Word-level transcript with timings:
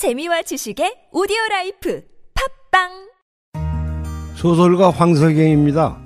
재미와 0.00 0.40
지식의 0.40 1.10
오디오 1.12 1.36
라이프 1.50 2.02
팟빵 2.72 2.88
소설가 4.34 4.88
황석영입니다. 4.88 5.98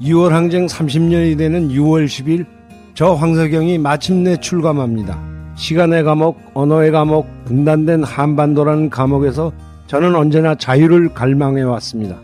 6월 0.00 0.30
항쟁 0.30 0.64
30년이 0.64 1.36
되는 1.36 1.68
6월 1.68 2.06
10일 2.06 2.46
저 2.94 3.12
황석영이 3.12 3.76
마침내 3.76 4.38
출감합니다. 4.38 5.52
시간의 5.56 6.02
감옥, 6.02 6.40
언어의 6.54 6.92
감옥, 6.92 7.26
분단된 7.44 8.04
한반도라는 8.04 8.88
감옥에서 8.88 9.52
저는 9.86 10.14
언제나 10.14 10.54
자유를 10.54 11.12
갈망해 11.12 11.60
왔습니다. 11.60 12.18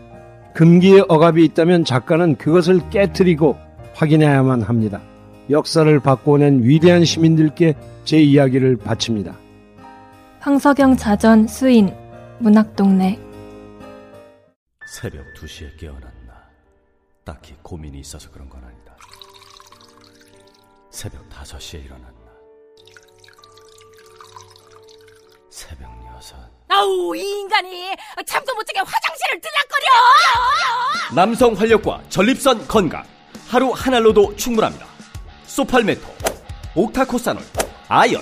금기의 0.55 1.05
억압이 1.09 1.45
있다면 1.45 1.85
작가는 1.85 2.37
그것을 2.37 2.89
깨뜨리고 2.89 3.55
확인해야만 3.93 4.63
합니다. 4.63 4.99
역사를 5.51 5.99
바꿔낸 5.99 6.63
위대한 6.63 7.05
시민들께 7.05 7.75
제 8.03 8.19
이야기를 8.19 8.77
바칩니다. 8.77 9.35
황석영 10.39 10.95
자전 10.95 11.47
수인 11.47 11.93
문학동네. 12.39 13.19
새벽 14.87 15.25
2시에 15.35 15.77
깨어났나. 15.77 16.09
딱히 17.25 17.55
고민이 17.61 17.99
있어서 17.99 18.31
그런 18.31 18.49
건 18.49 18.63
아니다. 18.63 18.95
새벽 20.89 21.29
5시에 21.29 21.83
일어났나. 21.85 22.09
새벽 25.49 25.91
6 25.91 26.35
아우 26.69 27.15
이 27.15 27.21
인간이 27.21 27.95
잠도 28.25 28.55
못 28.55 28.63
자게 28.65 28.79
화장실을 28.79 29.41
들락거려! 29.41 29.87
남성 31.15 31.53
활력과 31.53 32.01
전립선 32.09 32.67
건강. 32.67 33.03
하루 33.47 33.71
한 33.71 33.93
알로도 33.93 34.35
충분합니다. 34.35 34.85
소팔메토 35.45 36.01
옥타코사놀 36.75 37.43
아연 37.87 38.21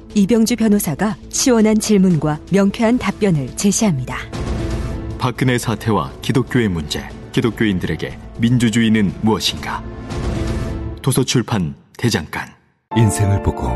이병주 0.13 0.57
변호사가 0.57 1.15
시원한 1.29 1.79
질문과 1.79 2.39
명쾌한 2.51 2.97
답변을 2.97 3.55
제시합니다. 3.55 4.17
박근혜 5.17 5.57
사태와 5.57 6.11
기독교의 6.21 6.67
문제 6.67 7.07
기독교인들에게 7.31 8.17
민주주의는 8.39 9.13
무엇인가? 9.21 9.83
도서출판 11.01 11.75
대장간. 11.97 12.49
인생을 12.97 13.41
보고 13.41 13.69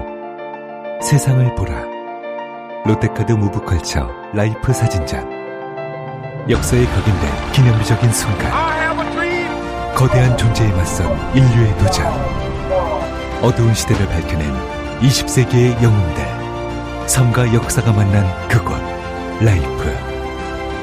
세상을 1.02 1.56
보라. 1.56 1.86
롯데카드 2.86 3.32
무브컬처 3.32 4.10
라이프 4.34 4.74
사진전 4.74 5.26
역사에 6.50 6.86
각인된 6.86 7.52
기념비적인 7.54 8.12
순간. 8.12 8.52
거대한 9.96 10.38
존재에 10.38 10.70
맞선 10.74 11.36
인류의 11.36 11.78
도전 11.78 12.06
어두운 13.42 13.74
시대를 13.74 14.06
밝혀낸 14.08 14.85
20세기의 15.06 15.84
영웅들. 15.84 17.08
삶과 17.08 17.54
역사가 17.54 17.94
만난 17.94 18.26
그곳 18.48 18.76
라이프. 19.40 19.96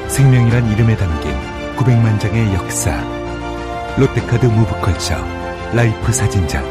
생명이란 0.07 0.71
이름에 0.71 0.95
담긴 0.95 1.33
900만 1.75 2.17
장의 2.21 2.53
역사. 2.53 3.03
롯데카드 3.97 4.45
무브컬처 4.45 5.17
라이프 5.73 6.13
사진전 6.13 6.63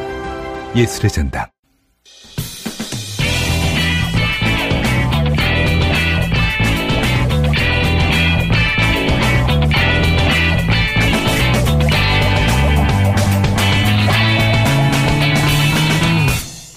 예술의 0.75 1.11
전당. 1.11 1.47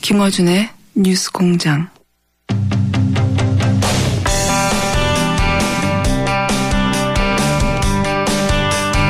김어준의 0.02 0.75
뉴스 0.98 1.30
공장. 1.30 1.90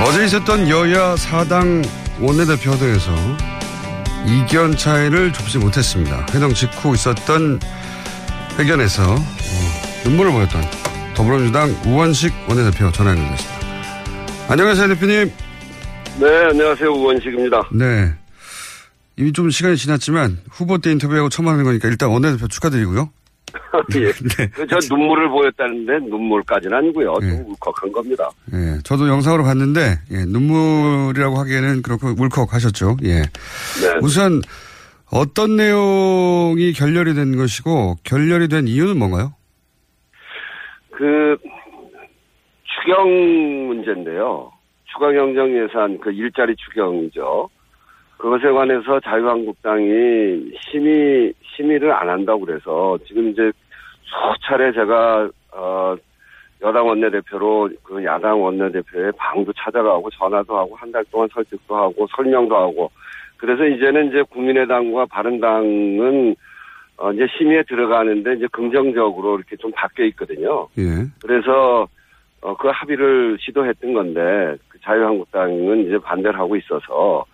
어제 0.03 0.25
있었던 0.25 0.67
여야 0.69 1.15
사당 1.15 1.83
원내대표들에서 2.19 3.11
이견 4.25 4.75
차이를 4.77 5.31
좁지 5.31 5.59
못했습니다. 5.59 6.25
회동 6.33 6.53
직후 6.55 6.95
있었던 6.95 7.59
회견에서 8.57 9.03
어, 9.13 9.17
눈물을 10.05 10.31
보였던 10.31 10.63
더불어민주당 11.13 11.69
우원식 11.85 12.33
원내대표 12.49 12.91
전화 12.91 13.11
연결됐습니다. 13.11 13.67
안녕하세요, 14.49 14.87
대표님. 14.87 15.31
네, 16.19 16.45
안녕하세요. 16.49 16.89
우원식입니다. 16.91 17.69
네. 17.73 18.24
이미 19.17 19.31
좀 19.31 19.49
시간이 19.49 19.77
지났지만 19.77 20.37
후보 20.51 20.77
때 20.77 20.91
인터뷰하고 20.91 21.29
처음 21.29 21.47
하는 21.47 21.63
거니까 21.63 21.87
일단 21.87 22.09
원내대표 22.09 22.47
축하드리고요. 22.47 23.09
예. 23.95 24.11
네. 24.11 24.65
저 24.69 24.95
눈물을 24.95 25.29
보였다는데 25.29 25.99
눈물까지는 26.09 26.77
아니고요. 26.77 27.13
좀 27.21 27.45
울컥한 27.47 27.91
겁니다. 27.91 28.29
예, 28.53 28.79
저도 28.83 29.07
영상으로 29.07 29.43
봤는데 29.43 29.99
예, 30.11 30.25
눈물이라고 30.25 31.37
하기에는 31.37 31.81
그렇고 31.81 32.09
울컥하셨죠. 32.17 32.97
예. 33.03 33.21
네. 33.21 33.99
우선 34.01 34.41
어떤 35.11 35.55
내용이 35.55 36.73
결렬이 36.73 37.13
된 37.13 37.37
것이고 37.37 37.95
결렬이 38.03 38.49
된 38.49 38.67
이유는 38.67 38.97
뭔가요? 38.97 39.33
그 40.91 41.37
추경 42.63 43.07
문제인데요. 43.67 44.51
추가경정 44.91 45.63
예산 45.63 45.99
그 45.99 46.11
일자리 46.11 46.55
추경이죠. 46.55 47.49
그것에 48.17 48.49
관해서 48.51 48.99
자유한국당이 49.01 50.51
심의 50.61 51.33
심의를 51.55 51.91
안 51.91 52.09
한다고 52.09 52.45
그래서 52.45 52.97
지금 53.05 53.29
이제 53.29 53.51
수차례 54.03 54.71
제가 54.71 55.29
어 55.53 55.95
여당 56.61 56.87
원내대표로 56.87 57.69
그 57.83 58.03
야당 58.03 58.41
원내대표의 58.41 59.11
방도 59.17 59.51
찾아가고 59.53 60.09
전화도 60.11 60.57
하고 60.57 60.75
한 60.75 60.91
달 60.91 61.03
동안 61.11 61.27
설득도 61.33 61.75
하고 61.75 62.07
설명도 62.15 62.55
하고 62.55 62.91
그래서 63.37 63.65
이제는 63.65 64.07
이제 64.09 64.23
국민의당과 64.29 65.05
바른당은 65.07 66.35
어 66.97 67.11
이제 67.11 67.27
심의에 67.37 67.63
들어가는데 67.63 68.35
이제 68.35 68.47
긍정적으로 68.51 69.37
이렇게 69.37 69.57
좀 69.57 69.71
바뀌어 69.73 70.05
있거든요. 70.05 70.67
예. 70.77 70.83
그래서 71.21 71.87
어, 72.41 72.55
그 72.55 72.69
합의를 72.69 73.37
시도했던 73.41 73.93
건데 73.93 74.55
그 74.69 74.79
자유한국당은 74.81 75.87
이제 75.87 75.97
반대를 75.97 76.39
하고 76.39 76.55
있어서 76.55 77.25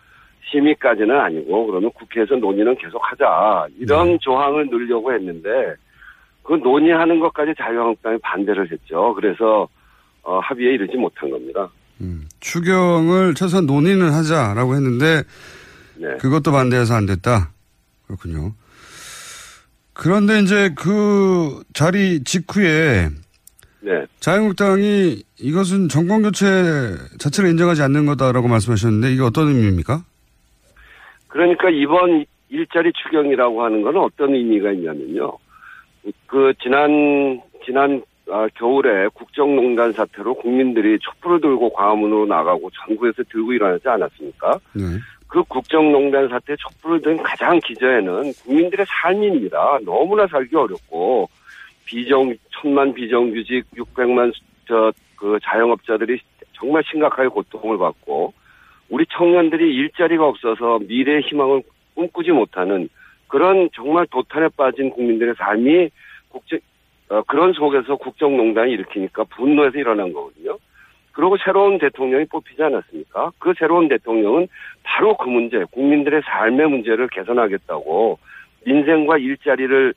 심의까지는 0.49 1.17
아니고 1.17 1.67
그러면 1.67 1.91
국회에서 1.91 2.35
논의는 2.35 2.75
계속하자 2.77 3.67
이런 3.77 4.17
조항을 4.19 4.67
넣으려고 4.69 5.13
했는데 5.13 5.49
그 6.43 6.53
논의하는 6.53 7.19
것까지 7.19 7.53
자유한국당이 7.57 8.17
반대를 8.19 8.71
했죠. 8.71 9.13
그래서 9.13 9.67
어, 10.23 10.39
합의에 10.39 10.73
이르지 10.73 10.97
못한 10.97 11.29
겁니다. 11.29 11.69
추경을 12.39 13.35
최소한 13.35 13.65
논의는 13.65 14.11
하자라고 14.11 14.75
했는데 14.75 15.23
네. 15.97 16.17
그것도 16.17 16.51
반대해서 16.51 16.95
안 16.95 17.05
됐다. 17.05 17.51
그렇군요. 18.07 18.53
그런데 19.93 20.39
이제 20.39 20.73
그 20.75 21.61
자리 21.73 22.23
직후에 22.23 23.09
네. 23.81 24.05
자유한국당이 24.19 25.23
이것은 25.39 25.89
정권 25.89 26.23
교체 26.23 26.45
자체를 27.19 27.51
인정하지 27.51 27.81
않는 27.83 28.05
거다라고 28.05 28.47
말씀하셨는데 28.47 29.13
이게 29.13 29.21
어떤 29.21 29.47
의미입니까? 29.47 30.03
그러니까 31.31 31.69
이번 31.69 32.25
일자리 32.49 32.91
추경이라고 32.93 33.63
하는 33.63 33.81
건 33.81 33.97
어떤 33.97 34.33
의미가 34.33 34.71
있냐면요. 34.71 35.37
그 36.27 36.53
지난 36.61 37.41
지난 37.65 38.01
아, 38.29 38.47
겨울에 38.55 39.07
국정농단 39.13 39.91
사태로 39.91 40.35
국민들이 40.35 40.97
촛불을 40.99 41.41
들고 41.41 41.73
광화문으로 41.73 42.25
나가고 42.27 42.69
전국에서 42.69 43.23
들고 43.29 43.51
일어나지 43.53 43.89
않았습니까? 43.89 44.59
네. 44.73 44.83
그 45.27 45.43
국정농단 45.43 46.29
사태 46.29 46.55
촛불을 46.55 47.01
든 47.01 47.17
가장 47.17 47.59
기저에는 47.59 48.33
국민들의 48.45 48.85
삶입니다. 48.87 49.79
너무나 49.83 50.27
살기 50.27 50.55
어렵고 50.55 51.29
비정 51.85 52.33
천만 52.51 52.93
비정규직 52.93 53.65
600만 53.75 54.33
저 54.67 54.91
그 55.21 55.37
자영업자들이 55.43 56.19
정말 56.53 56.83
심각하게 56.89 57.27
고통을 57.27 57.77
받고 57.77 58.33
우리 58.91 59.05
청년들이 59.09 59.73
일자리가 59.73 60.27
없어서 60.27 60.79
미래의 60.87 61.21
희망을 61.21 61.63
꿈꾸지 61.95 62.31
못하는 62.31 62.89
그런 63.27 63.69
정말 63.73 64.05
도탄에 64.07 64.49
빠진 64.57 64.89
국민들의 64.89 65.35
삶이 65.37 65.89
국제 66.29 66.59
어, 67.09 67.21
그런 67.23 67.53
속에서 67.53 67.95
국정농단이 67.95 68.73
일으키니까 68.73 69.23
분노해서 69.25 69.77
일어난 69.77 70.11
거거든요. 70.13 70.57
그리고 71.13 71.37
새로운 71.43 71.77
대통령이 71.77 72.25
뽑히지 72.25 72.61
않았습니까? 72.63 73.31
그 73.39 73.53
새로운 73.57 73.87
대통령은 73.87 74.47
바로 74.83 75.15
그 75.17 75.29
문제, 75.29 75.63
국민들의 75.71 76.21
삶의 76.25 76.69
문제를 76.69 77.07
개선하겠다고 77.09 78.19
민생과 78.65 79.17
일자리를 79.17 79.93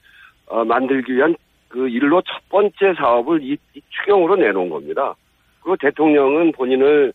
어, 0.46 0.64
만들기 0.64 1.14
위한 1.14 1.34
그 1.68 1.88
일로 1.88 2.22
첫 2.22 2.48
번째 2.48 2.94
사업을 2.96 3.42
이, 3.42 3.56
이 3.74 3.80
추경으로 3.88 4.36
내놓은 4.36 4.68
겁니다. 4.68 5.14
그리고 5.62 5.76
대통령은 5.76 6.52
본인을 6.52 7.12
어, 7.12 7.14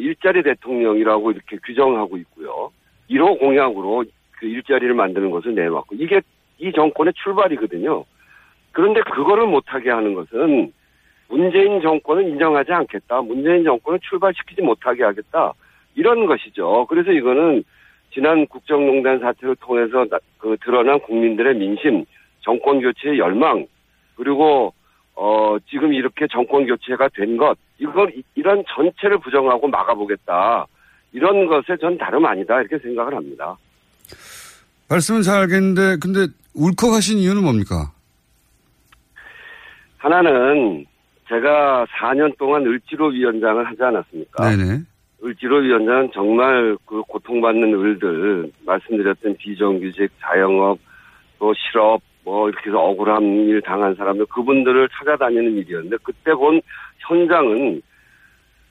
일자리 0.00 0.42
대통령이라고 0.42 1.32
이렇게 1.32 1.58
규정하고 1.64 2.16
있고요. 2.18 2.70
1호 3.10 3.38
공약으로 3.38 4.04
그 4.32 4.46
일자리를 4.46 4.92
만드는 4.94 5.30
것을 5.30 5.54
내놓았고 5.54 5.96
이게 5.96 6.20
이 6.58 6.72
정권의 6.72 7.12
출발이거든요. 7.14 8.04
그런데 8.72 9.00
그거를 9.02 9.46
못하게 9.46 9.90
하는 9.90 10.14
것은 10.14 10.72
문재인 11.28 11.80
정권은 11.80 12.28
인정하지 12.30 12.72
않겠다. 12.72 13.22
문재인 13.22 13.64
정권을 13.64 14.00
출발시키지 14.00 14.62
못하게 14.62 15.02
하겠다. 15.04 15.52
이런 15.94 16.26
것이죠. 16.26 16.86
그래서 16.88 17.10
이거는 17.12 17.64
지난 18.12 18.46
국정농단 18.46 19.18
사태를 19.20 19.56
통해서 19.56 20.04
나- 20.06 20.18
그 20.38 20.56
드러난 20.62 21.00
국민들의 21.00 21.54
민심, 21.56 22.04
정권 22.40 22.80
교체의 22.80 23.18
열망, 23.18 23.66
그리고 24.16 24.74
어 25.14 25.56
지금 25.70 25.92
이렇게 25.92 26.26
정권 26.32 26.66
교체가 26.66 27.08
된 27.14 27.36
것, 27.36 27.56
이걸 27.78 28.10
이- 28.16 28.22
이런 28.34 28.64
전체를 28.74 29.18
부정하고 29.18 29.68
막아보겠다. 29.68 30.66
이런 31.12 31.46
것에 31.46 31.76
전 31.80 31.98
다름 31.98 32.24
아니다 32.24 32.58
이렇게 32.60 32.78
생각을 32.78 33.14
합니다. 33.14 33.56
말씀은 34.88 35.22
잘 35.22 35.40
알겠는데 35.42 35.96
근데 36.00 36.26
울컥하신 36.54 37.18
이유는 37.18 37.42
뭡니까? 37.42 37.92
하나는 39.98 40.84
제가 41.28 41.86
4년 41.86 42.36
동안 42.38 42.66
을지로 42.66 43.08
위원장을 43.08 43.64
하지 43.66 43.82
않았습니까? 43.82 44.50
네네. 44.50 44.80
을지로 45.24 45.58
위원장은 45.58 46.10
정말 46.12 46.76
그 46.84 47.00
고통받는 47.02 47.72
을들 47.74 48.50
말씀드렸던 48.66 49.36
비정규직 49.36 50.10
자영업 50.20 50.78
또 51.38 51.54
실업 51.54 52.00
뭐 52.24 52.48
이렇게 52.48 52.70
해서 52.70 52.78
억울한 52.80 53.22
일 53.22 53.60
당한 53.62 53.94
사람들 53.94 54.26
그분들을 54.26 54.88
찾아다니는 54.90 55.56
일이었는데 55.58 55.96
그때 56.02 56.32
본 56.34 56.60
현장은 56.98 57.82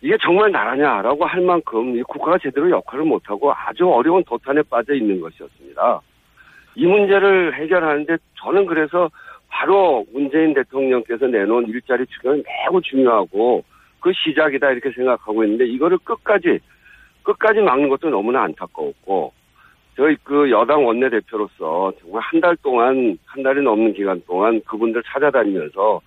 이게 0.01 0.17
정말 0.21 0.51
나라냐라고 0.51 1.25
할 1.25 1.41
만큼 1.41 1.95
이 1.95 2.01
국가가 2.03 2.37
제대로 2.37 2.69
역할을 2.69 3.05
못하고 3.05 3.53
아주 3.53 3.87
어려운 3.87 4.23
도탄에 4.23 4.63
빠져 4.63 4.93
있는 4.95 5.21
것이었습니다. 5.21 6.01
이 6.75 6.85
문제를 6.85 7.53
해결하는데 7.53 8.17
저는 8.39 8.65
그래서 8.65 9.09
바로 9.47 10.05
문재인 10.11 10.53
대통령께서 10.53 11.27
내놓은 11.27 11.67
일자리 11.67 12.05
추경이 12.07 12.41
매우 12.41 12.81
중요하고 12.81 13.63
그 13.99 14.11
시작이다 14.13 14.71
이렇게 14.71 14.91
생각하고 14.91 15.43
있는데 15.43 15.67
이거를 15.67 15.97
끝까지 16.03 16.59
끝까지 17.23 17.59
막는 17.59 17.89
것도 17.89 18.09
너무나 18.09 18.43
안타까웠고 18.43 19.33
저희 20.01 20.15
그 20.23 20.49
여당 20.49 20.83
원내대표로서 20.83 21.93
정말 22.01 22.23
한 22.23 22.41
달 22.41 22.57
동안 22.63 23.15
한 23.27 23.43
달이 23.43 23.61
넘는 23.61 23.93
기간 23.93 24.19
동안 24.25 24.59
그분들 24.65 25.03
찾아다니면서 25.05 26.01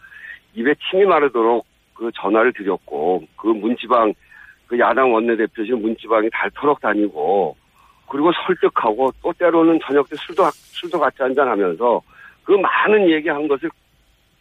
입에 0.54 0.74
침이 0.90 1.04
마르도록 1.04 1.64
그 1.94 2.10
전화를 2.12 2.52
드렸고 2.54 3.22
그 3.36 3.46
문지방 3.46 4.12
그 4.66 4.76
야당 4.80 5.14
원내대표실 5.14 5.76
문지방이 5.76 6.28
닳도록 6.32 6.80
다니고 6.80 7.56
그리고 8.08 8.32
설득하고 8.32 9.12
또 9.22 9.32
때로는 9.32 9.78
저녁 9.86 10.10
때 10.10 10.16
술도 10.16 10.42
술도 10.50 10.98
같이 10.98 11.22
한잔 11.22 11.46
하면서 11.46 12.02
그 12.42 12.50
많은 12.50 13.08
얘기한 13.08 13.46
것을 13.46 13.70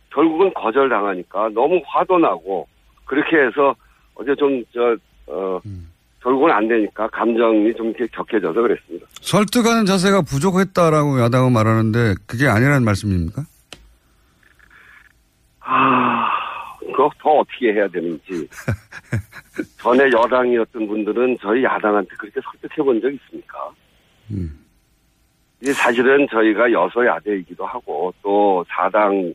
결국은 0.10 0.52
거절당하니까 0.56 1.50
너무 1.50 1.80
화도 1.86 2.18
나고 2.18 2.68
그렇게 3.06 3.38
해서 3.38 3.76
어제 4.16 4.34
좀 4.34 4.66
저 4.74 4.98
어 5.28 5.62
결국은 6.24 6.52
안 6.52 6.68
되니까 6.70 7.08
감정이 7.10 7.74
좀 7.76 7.94
격해져서 7.94 8.62
그랬습니다. 8.62 9.06
설득하는 9.22 9.86
자세가 9.86 10.22
부족했다라고 10.22 11.20
야당은 11.20 11.52
말하는데 11.52 12.16
그게 12.26 12.48
아니라는 12.48 12.86
말씀입니까? 12.86 13.44
아, 15.60 16.30
그거 16.80 17.10
더 17.20 17.30
어떻게 17.40 17.74
해야 17.74 17.88
되는지. 17.90 18.48
전에 19.80 20.06
여당이었던 20.12 20.88
분들은 20.88 21.38
저희 21.42 21.64
야당한테 21.64 22.10
그렇게 22.18 22.40
설득해 22.42 22.84
본 22.86 23.02
적 23.02 23.12
있습니까? 23.14 23.58
이게 25.62 25.74
사실은 25.74 26.26
저희가 26.32 26.72
여소야대이기도 26.72 27.66
하고 27.66 28.14
또 28.22 28.66
사당, 28.70 29.34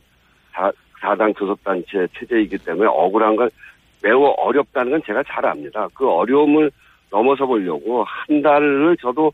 사, 0.53 0.71
사당 0.99 1.31
교섭단체 1.33 2.07
체제이기 2.17 2.57
때문에 2.59 2.87
억울한 2.87 3.35
건 3.35 3.49
매우 4.01 4.33
어렵다는 4.37 4.91
건 4.91 5.01
제가 5.05 5.23
잘 5.27 5.45
압니다. 5.45 5.87
그 5.93 6.07
어려움을 6.09 6.71
넘어서 7.11 7.45
보려고 7.45 8.03
한 8.05 8.41
달을 8.41 8.95
저도 9.01 9.31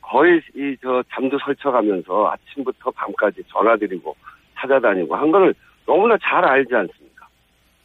거의 0.00 0.40
이 0.56 0.76
저 0.82 1.02
잠도 1.12 1.38
설쳐가면서 1.38 2.30
아침부터 2.32 2.90
밤까지 2.90 3.42
전화드리고 3.48 4.14
찾아다니고 4.56 5.14
한 5.16 5.30
거를 5.30 5.54
너무나 5.86 6.16
잘 6.22 6.44
알지 6.44 6.74
않습니까? 6.74 7.26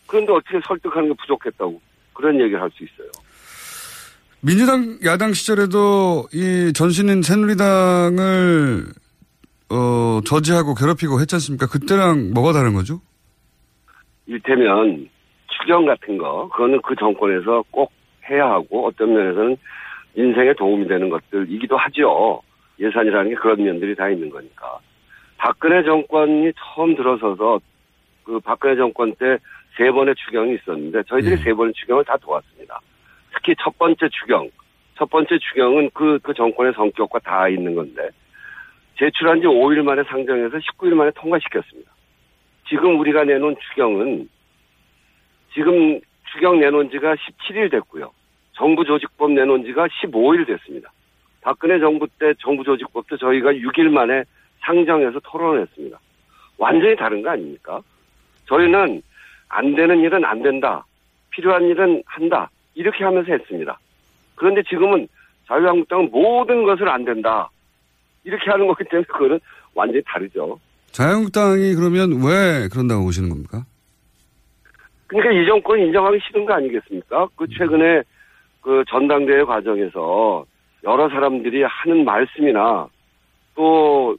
그런데 0.07 0.31
어떻게 0.33 0.59
설득하는 0.65 1.09
게 1.09 1.15
부족했다고 1.21 1.79
그런 2.13 2.39
얘기를 2.41 2.61
할 2.61 2.69
수 2.71 2.83
있어요. 2.83 3.09
민주당 4.41 4.97
야당 5.05 5.33
시절에도 5.33 6.27
이 6.33 6.71
전신인 6.73 7.21
새누리당을 7.21 8.85
어, 9.69 10.21
저지하고 10.25 10.75
괴롭히고 10.75 11.19
했지 11.19 11.35
않습니까? 11.35 11.67
그때랑 11.67 12.31
뭐가 12.33 12.53
다른 12.53 12.73
거죠? 12.73 13.01
일테면 14.27 15.09
추경 15.67 15.85
같은 15.85 16.17
거 16.17 16.47
그거는 16.49 16.81
그 16.81 16.95
정권에서 16.95 17.63
꼭 17.71 17.91
해야 18.29 18.49
하고 18.49 18.87
어떤 18.87 19.13
면에서는 19.13 19.57
인생에 20.15 20.53
도움이 20.53 20.87
되는 20.87 21.09
것들이기도 21.09 21.75
하죠. 21.77 22.41
예산이라는 22.79 23.29
게 23.29 23.35
그런 23.35 23.63
면들이 23.63 23.95
다 23.95 24.09
있는 24.09 24.29
거니까. 24.29 24.79
박근혜 25.37 25.83
정권이 25.83 26.53
처음 26.57 26.95
들어서서 26.95 27.59
그 28.23 28.39
박근혜 28.39 28.75
정권 28.75 29.13
때 29.15 29.37
세 29.77 29.91
번의 29.91 30.15
추경이 30.15 30.55
있었는데 30.55 31.03
저희들이 31.03 31.37
세 31.37 31.53
번의 31.53 31.73
추경을 31.73 32.03
다 32.03 32.17
도왔습니다. 32.17 32.79
특히 33.33 33.55
첫 33.61 33.77
번째 33.77 34.09
추경, 34.09 34.49
첫 34.97 35.09
번째 35.09 35.37
추경은 35.37 35.91
그, 35.93 36.19
그 36.23 36.33
정권의 36.33 36.73
성격과 36.73 37.19
다 37.19 37.47
있는 37.47 37.75
건데 37.75 38.09
제출한 38.97 39.39
지 39.39 39.45
5일 39.45 39.83
만에 39.83 40.03
상정해서 40.03 40.57
19일 40.57 40.95
만에 40.95 41.11
통과시켰습니다. 41.11 41.91
지금 42.67 42.99
우리가 42.99 43.23
내놓은 43.23 43.55
추경은 43.69 44.27
지금 45.57 45.99
추경 46.31 46.59
내놓은 46.59 46.91
지가 46.91 47.15
17일 47.15 47.71
됐고요. 47.71 48.11
정부 48.53 48.85
조직법 48.85 49.31
내놓은 49.31 49.63
지가 49.65 49.87
15일 49.87 50.45
됐습니다. 50.45 50.91
박근혜 51.41 51.79
정부 51.79 52.07
때 52.19 52.31
정부 52.39 52.63
조직법도 52.63 53.17
저희가 53.17 53.53
6일 53.53 53.89
만에 53.89 54.23
상정해서 54.59 55.19
토론했습니다. 55.23 55.99
완전히 56.59 56.95
다른 56.95 57.23
거 57.23 57.31
아닙니까? 57.31 57.81
저희는 58.45 59.01
안 59.49 59.75
되는 59.75 59.99
일은 59.99 60.23
안 60.23 60.43
된다. 60.43 60.85
필요한 61.31 61.63
일은 61.63 62.03
한다. 62.05 62.49
이렇게 62.75 63.03
하면서 63.03 63.31
했습니다. 63.31 63.79
그런데 64.35 64.61
지금은 64.61 65.07
자유한국당은 65.47 66.11
모든 66.11 66.63
것을 66.65 66.87
안 66.87 67.03
된다. 67.03 67.49
이렇게 68.23 68.51
하는 68.51 68.67
거기 68.67 68.83
때문에 68.83 69.05
그거는 69.07 69.39
완전히 69.73 70.03
다르죠. 70.05 70.59
자유한국당이 70.91 71.73
그러면 71.73 72.23
왜 72.23 72.67
그런다고 72.69 73.05
보시는 73.05 73.29
겁니까? 73.29 73.65
그러니까 75.07 75.31
이 75.31 75.45
정권 75.45 75.79
인정하기 75.79 76.19
싫은 76.27 76.45
거 76.45 76.53
아니겠습니까? 76.53 77.27
그 77.35 77.47
최근에 77.47 78.03
그 78.61 78.83
전당대회 78.89 79.43
과정에서 79.43 80.45
여러 80.83 81.09
사람들이 81.09 81.63
하는 81.63 82.05
말씀이나 82.05 82.87
또 83.55 84.15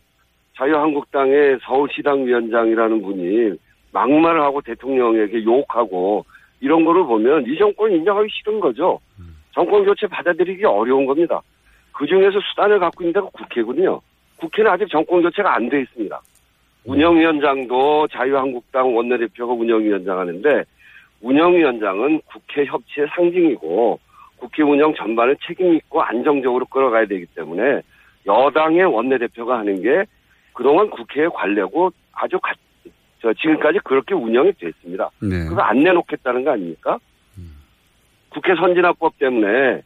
자유한국당의 0.56 1.58
서울시당 1.62 2.24
위원장이라는 2.26 3.02
분이 3.02 3.58
막말을 3.92 4.40
하고 4.40 4.60
대통령에게 4.62 5.44
욕하고 5.44 6.24
이런 6.60 6.84
거를 6.84 7.04
보면 7.04 7.44
이 7.46 7.56
정권 7.56 7.92
인정하기 7.92 8.28
싫은 8.30 8.58
거죠. 8.60 8.98
정권 9.52 9.84
교체 9.84 10.06
받아들이기 10.06 10.64
어려운 10.64 11.06
겁니다. 11.06 11.40
그 11.92 12.06
중에서 12.06 12.38
수단을 12.40 12.78
갖고 12.78 13.04
있는 13.04 13.12
데가 13.12 13.26
국회거든요. 13.32 14.00
국회는 14.38 14.70
아직 14.70 14.88
정권 14.88 15.22
교체가 15.22 15.54
안 15.54 15.68
돼 15.68 15.82
있습니다. 15.82 16.20
운영위원장도 16.84 18.08
자유한국당 18.08 18.96
원내대표가 18.96 19.52
운영위원장 19.52 20.18
하는데 20.18 20.64
운영위원장은 21.20 22.20
국회 22.26 22.64
협치의 22.64 23.08
상징이고 23.14 23.98
국회 24.36 24.62
운영 24.62 24.94
전반을 24.94 25.36
책임있고 25.46 26.00
안정적으로 26.02 26.64
끌어가야 26.66 27.06
되기 27.06 27.26
때문에 27.34 27.80
여당의 28.26 28.84
원내대표가 28.84 29.58
하는 29.58 29.82
게 29.82 30.04
그동안 30.52 30.88
국회의 30.90 31.28
관례고 31.30 31.90
아주 32.12 32.38
가, 32.40 32.52
저 33.20 33.32
지금까지 33.34 33.78
그렇게 33.84 34.14
운영이 34.14 34.52
됐습니다. 34.52 35.10
네. 35.20 35.46
그거 35.48 35.60
안 35.62 35.78
내놓겠다는 35.80 36.44
거 36.44 36.52
아닙니까? 36.52 36.98
국회 38.30 38.54
선진화법 38.54 39.18
때문에 39.18 39.82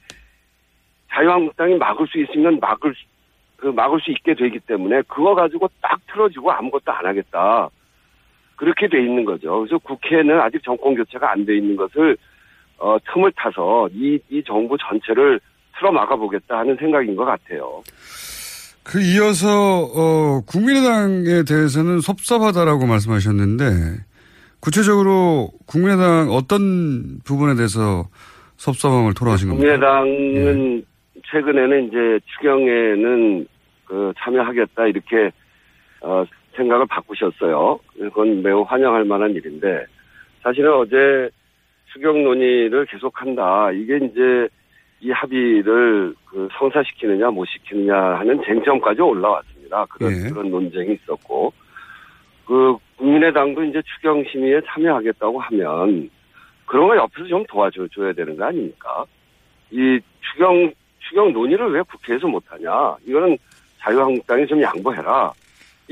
자유한국당이 1.11 1.77
막을 1.77 2.07
수 2.09 2.19
있으면 2.19 2.59
막을 2.61 2.95
수- 2.95 3.05
그 3.57 3.69
막을 3.69 4.01
수 4.01 4.11
있게 4.11 4.35
되기 4.35 4.59
때문에 4.61 5.03
그거 5.03 5.35
가지고 5.35 5.69
딱 5.81 6.01
틀어지고 6.09 6.51
아무것도 6.51 6.91
안 6.93 7.07
하겠다. 7.07 7.69
그렇게 8.63 8.87
돼 8.87 9.01
있는 9.03 9.25
거죠. 9.25 9.59
그래서 9.59 9.77
국회는 9.79 10.41
아직 10.41 10.63
정권 10.63 10.95
교체가 10.95 11.33
안 11.33 11.45
돼 11.45 11.57
있는 11.57 11.75
것을 11.75 12.17
어, 12.79 12.97
틈을 13.13 13.33
타서 13.35 13.89
이, 13.93 14.21
이 14.31 14.41
정부 14.47 14.77
전체를 14.79 15.41
틀어 15.77 15.91
막아 15.91 16.15
보겠다 16.15 16.59
하는 16.59 16.77
생각인 16.77 17.17
것 17.17 17.25
같아요. 17.25 17.83
그 18.85 19.01
이어서 19.03 19.49
어, 19.83 20.43
국민의당에 20.47 21.43
대해서는 21.43 21.99
섭섭하다라고 21.99 22.87
말씀하셨는데 22.87 23.65
구체적으로 24.61 25.49
국민의당 25.67 26.31
어떤 26.31 27.19
부분에 27.25 27.57
대해서 27.57 28.05
섭섭함을 28.59 29.15
토로하신 29.15 29.49
겁니까? 29.49 29.65
국민의당은 29.65 30.79
예. 30.79 30.83
최근에는 31.33 31.89
이제 31.89 32.21
추경에는 32.37 33.47
그 33.87 34.13
참여하겠다 34.19 34.87
이렇게 34.87 35.33
어, 36.03 36.25
생각을 36.55 36.87
바꾸셨어요. 36.87 37.79
그건 37.99 38.43
매우 38.43 38.63
환영할 38.63 39.05
만한 39.05 39.33
일인데 39.33 39.85
사실은 40.43 40.73
어제 40.75 41.31
추경 41.93 42.23
논의를 42.23 42.87
계속한다. 42.87 43.73
이게 43.73 43.97
이제 43.97 44.49
이 45.01 45.11
합의를 45.11 46.15
그 46.27 46.49
성사시키느냐 46.59 47.31
못 47.31 47.45
시키느냐 47.47 47.95
하는 47.95 48.41
쟁점까지 48.45 49.01
올라왔습니다. 49.01 49.85
그런 49.87 50.13
예. 50.13 50.31
그런 50.31 50.51
논쟁이 50.51 50.95
있었고 50.95 51.53
그 52.47 52.77
국민의당도 52.97 53.65
이제 53.65 53.83
추경 53.83 54.25
심의에 54.31 54.61
참여하겠다고 54.67 55.41
하면 55.41 56.11
그런 56.67 56.89
거 56.89 56.97
옆에서 56.97 57.27
좀 57.27 57.45
도와줘야 57.47 58.13
되는 58.15 58.37
거 58.37 58.45
아닙니까? 58.45 59.05
이 59.71 59.99
추경 60.21 60.73
추경 61.01 61.33
논의를 61.33 61.73
왜 61.73 61.83
국회에서 61.83 62.27
못하냐? 62.29 62.97
이거는 63.07 63.37
자유한국당이 63.81 64.47
좀 64.47 64.63
양보해라. 64.63 65.33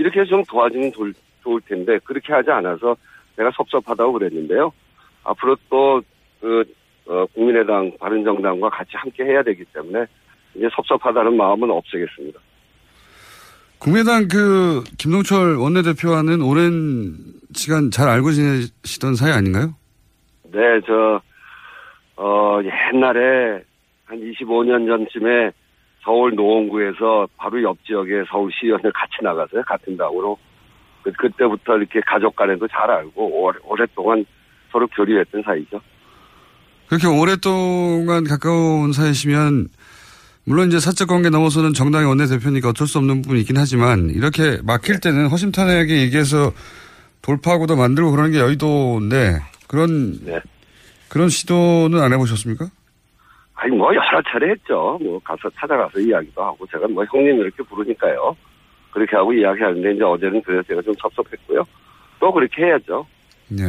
이렇게 0.00 0.24
좀 0.24 0.42
도와주면 0.44 0.92
좋을, 0.92 1.12
좋을 1.42 1.60
텐데 1.68 1.98
그렇게 2.04 2.32
하지 2.32 2.50
않아서 2.50 2.96
내가 3.36 3.50
섭섭하다고 3.50 4.14
그랬는데요. 4.14 4.72
앞으로 5.24 5.56
또 5.68 6.00
그, 6.40 6.64
어, 7.06 7.26
국민의당, 7.34 7.92
바른정당과 8.00 8.70
같이 8.70 8.92
함께 8.94 9.24
해야 9.24 9.42
되기 9.42 9.62
때문에 9.74 10.06
이제 10.54 10.66
섭섭하다는 10.74 11.36
마음은 11.36 11.70
없애겠습니다. 11.70 12.40
국민의당 13.78 14.26
그 14.28 14.82
김동철 14.96 15.56
원내대표와는 15.56 16.40
오랜 16.40 17.14
시간 17.52 17.90
잘 17.90 18.08
알고 18.08 18.30
지내시던 18.30 19.16
사이 19.16 19.32
아닌가요? 19.32 19.74
네, 20.44 20.80
저, 20.86 21.20
어, 22.16 22.58
옛날에 22.64 23.62
한 24.06 24.18
25년 24.18 24.86
전쯤에 24.86 25.52
서울 26.02 26.34
노원구에서 26.34 27.28
바로 27.36 27.62
옆 27.62 27.84
지역에 27.84 28.24
서울시의원을 28.30 28.92
같이 28.92 29.12
나가서요. 29.22 29.62
같은 29.66 29.96
당으로. 29.96 30.38
그, 31.02 31.12
그때부터 31.12 31.76
이렇게 31.76 32.00
가족 32.06 32.36
간에도 32.36 32.66
잘 32.68 32.90
알고 32.90 33.42
오래, 33.42 33.58
오랫동안 33.64 34.24
서로 34.70 34.86
교류했던 34.88 35.42
사이죠. 35.44 35.80
그렇게 36.88 37.06
오랫동안 37.06 38.24
가까운 38.24 38.92
사이시면 38.92 39.68
물론 40.44 40.68
이제 40.68 40.80
사적 40.80 41.08
관계 41.08 41.30
넘어서는 41.30 41.72
정당의 41.72 42.08
원내대표니까 42.08 42.70
어쩔 42.70 42.86
수 42.86 42.98
없는 42.98 43.22
부분이 43.22 43.40
있긴 43.42 43.56
하지만 43.56 44.10
이렇게 44.10 44.58
막힐 44.64 45.00
때는 45.00 45.28
허심탄회하게 45.28 46.00
얘기해서 46.02 46.52
돌파하고도 47.22 47.76
만들고 47.76 48.10
그러는 48.10 48.32
게 48.32 48.38
여의도인데 48.38 49.40
그런 49.68 50.18
네. 50.24 50.40
그런 51.08 51.28
시도는 51.28 52.00
안 52.00 52.12
해보셨습니까? 52.12 52.70
아니 53.60 53.76
뭐 53.76 53.94
여러 53.94 54.22
차례 54.22 54.50
했죠. 54.52 54.98
뭐 55.02 55.20
가서 55.22 55.50
찾아가서 55.54 56.00
이야기도 56.00 56.42
하고 56.42 56.66
제가 56.66 56.88
뭐 56.88 57.04
형님 57.04 57.40
이렇게 57.40 57.62
부르니까요. 57.62 58.34
그렇게 58.90 59.16
하고 59.16 59.34
이야기하는데 59.34 59.92
이제 59.94 60.02
어제는 60.02 60.40
그래서 60.42 60.62
제가 60.66 60.80
좀 60.80 60.94
섭섭했고요. 60.98 61.62
또 62.18 62.32
그렇게 62.32 62.62
해야죠. 62.62 63.06
네. 63.48 63.64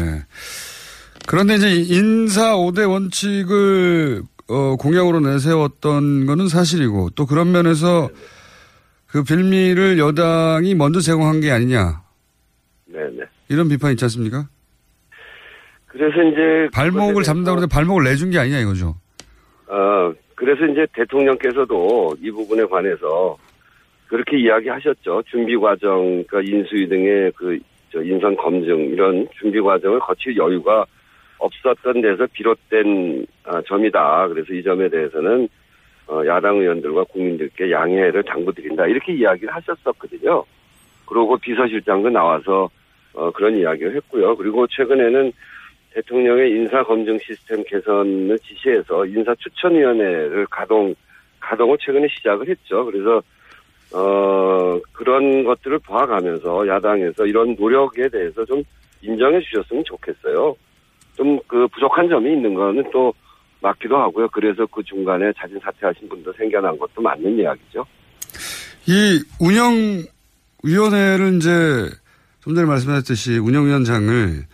그런데 1.27 1.55
이제 1.55 1.75
인사 1.93 2.55
5대 2.55 2.89
원칙을 2.89 4.23
어, 4.47 4.75
공약으로 4.77 5.19
내세웠던 5.19 6.25
거는 6.25 6.47
사실이고 6.47 7.09
또 7.11 7.25
그런 7.25 7.51
면에서 7.51 8.09
그 9.07 9.23
빌미를 9.23 9.99
여당이 9.99 10.73
먼저 10.75 11.01
제공한 11.01 11.41
게 11.41 11.51
아니냐. 11.51 12.01
네네. 12.85 13.25
이런 13.49 13.67
비판이 13.67 13.93
있지 13.93 14.05
않습니까? 14.05 14.47
그래서 15.87 16.23
이제 16.23 16.69
발목을 16.73 17.23
잡는다고 17.23 17.57
그러는데 17.57 17.73
발목을 17.73 18.05
내준 18.05 18.31
게 18.31 18.39
아니냐 18.39 18.59
이거죠. 18.59 18.95
어 19.71 20.13
그래서 20.35 20.65
이제 20.65 20.85
대통령께서도 20.93 22.15
이 22.21 22.29
부분에 22.29 22.65
관해서 22.65 23.37
그렇게 24.07 24.37
이야기하셨죠. 24.39 25.23
준비 25.27 25.55
과정, 25.55 26.23
그러니까 26.27 26.41
인수위 26.41 26.89
등의 26.89 27.31
그 27.33 27.57
인선 27.95 28.35
검증 28.35 28.77
이런 28.89 29.27
준비 29.39 29.61
과정을 29.61 29.99
거칠 29.99 30.35
여유가 30.35 30.85
없었던 31.37 32.01
데서 32.01 32.27
비롯된 32.33 33.25
아, 33.45 33.61
점이다. 33.65 34.27
그래서 34.27 34.53
이 34.53 34.61
점에 34.61 34.89
대해서는 34.89 35.47
어, 36.07 36.21
야당 36.25 36.57
의원들과 36.57 37.05
국민들께 37.05 37.71
양해를 37.71 38.23
당부드린다. 38.23 38.87
이렇게 38.87 39.13
이야기를 39.13 39.53
하셨었거든요. 39.55 40.43
그러고 41.05 41.37
비서실장도 41.37 42.09
나와서 42.09 42.69
어, 43.13 43.31
그런 43.31 43.55
이야기를 43.55 43.95
했고요. 43.95 44.35
그리고 44.35 44.67
최근에는 44.67 45.31
대통령의 45.93 46.51
인사검증 46.51 47.17
시스템 47.19 47.63
개선을 47.63 48.37
지시해서 48.39 49.05
인사추천위원회를 49.05 50.47
가동, 50.49 50.95
가동을 51.39 51.77
최근에 51.79 52.07
시작을 52.17 52.47
했죠. 52.49 52.85
그래서, 52.85 53.21
어, 53.93 54.79
그런 54.93 55.43
것들을 55.43 55.79
봐가면서 55.79 56.67
야당에서 56.67 57.25
이런 57.25 57.55
노력에 57.55 58.07
대해서 58.09 58.45
좀 58.45 58.63
인정해 59.01 59.39
주셨으면 59.41 59.83
좋겠어요. 59.85 60.55
좀 61.17 61.39
그 61.47 61.67
부족한 61.67 62.07
점이 62.09 62.31
있는 62.33 62.53
거는 62.53 62.83
또 62.91 63.13
맞기도 63.59 63.97
하고요. 63.97 64.27
그래서 64.29 64.65
그 64.67 64.81
중간에 64.83 65.31
자진 65.37 65.59
사퇴하신 65.59 66.09
분도 66.09 66.33
생겨난 66.33 66.77
것도 66.77 67.01
맞는 67.01 67.37
이야기죠. 67.37 67.85
이 68.87 69.21
운영위원회를 69.39 71.35
이제 71.35 71.89
좀 72.39 72.55
전에 72.55 72.65
말씀하셨듯이 72.65 73.37
운영위원장을 73.37 74.45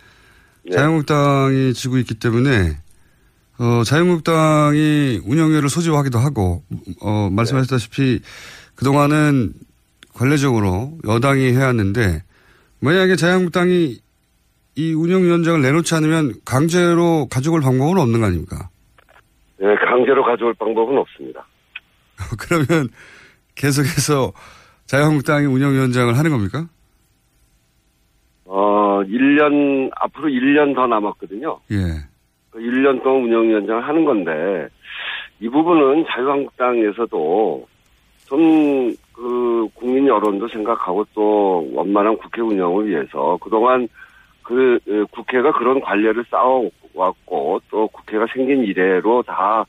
네. 0.68 0.76
자유한국당이 0.76 1.72
지고 1.74 1.98
있기 1.98 2.14
때문에 2.14 2.76
어, 3.58 3.82
자유한국당이 3.84 5.20
운영위를 5.24 5.68
소집하기도 5.68 6.18
하고 6.18 6.62
어, 7.00 7.28
말씀하셨다시피 7.32 8.20
그동안은 8.76 9.52
관례적으로 10.14 10.98
여당이 11.06 11.52
해왔는데 11.52 12.22
만약에 12.80 13.16
자유한국당이 13.16 13.98
이 14.76 14.92
운영위원장을 14.92 15.60
내놓지 15.60 15.94
않으면 15.96 16.34
강제로 16.44 17.26
가져올 17.28 17.60
방법은 17.60 17.98
없는 17.98 18.20
거 18.20 18.26
아닙니까? 18.26 18.68
네, 19.58 19.66
강제로 19.74 20.22
가져올 20.24 20.54
방법은 20.54 20.96
없습니다. 20.98 21.44
그러면 22.38 22.88
계속해서 23.56 24.32
자유한국당이 24.86 25.46
운영위원장을 25.46 26.16
하는 26.16 26.30
겁니까? 26.30 26.68
어, 28.50 29.02
1년, 29.04 29.90
앞으로 29.94 30.28
1년 30.28 30.74
더 30.74 30.86
남았거든요. 30.86 31.60
예. 31.70 31.76
1년 32.54 32.98
그 32.98 33.04
동안 33.04 33.24
운영위원장을 33.24 33.86
하는 33.86 34.04
건데, 34.04 34.68
이 35.40 35.48
부분은 35.48 36.06
자유한국당에서도 36.08 37.68
좀, 38.26 38.94
그, 39.12 39.68
국민 39.74 40.06
여론도 40.06 40.48
생각하고 40.48 41.06
또 41.14 41.68
원만한 41.72 42.16
국회 42.16 42.40
운영을 42.40 42.88
위해서 42.88 43.38
그동안 43.40 43.88
그 44.42 44.78
국회가 45.10 45.52
그런 45.52 45.80
관례를 45.80 46.24
쌓아왔고 46.30 47.60
또 47.70 47.88
국회가 47.88 48.26
생긴 48.32 48.64
이래로 48.64 49.22
다 49.22 49.66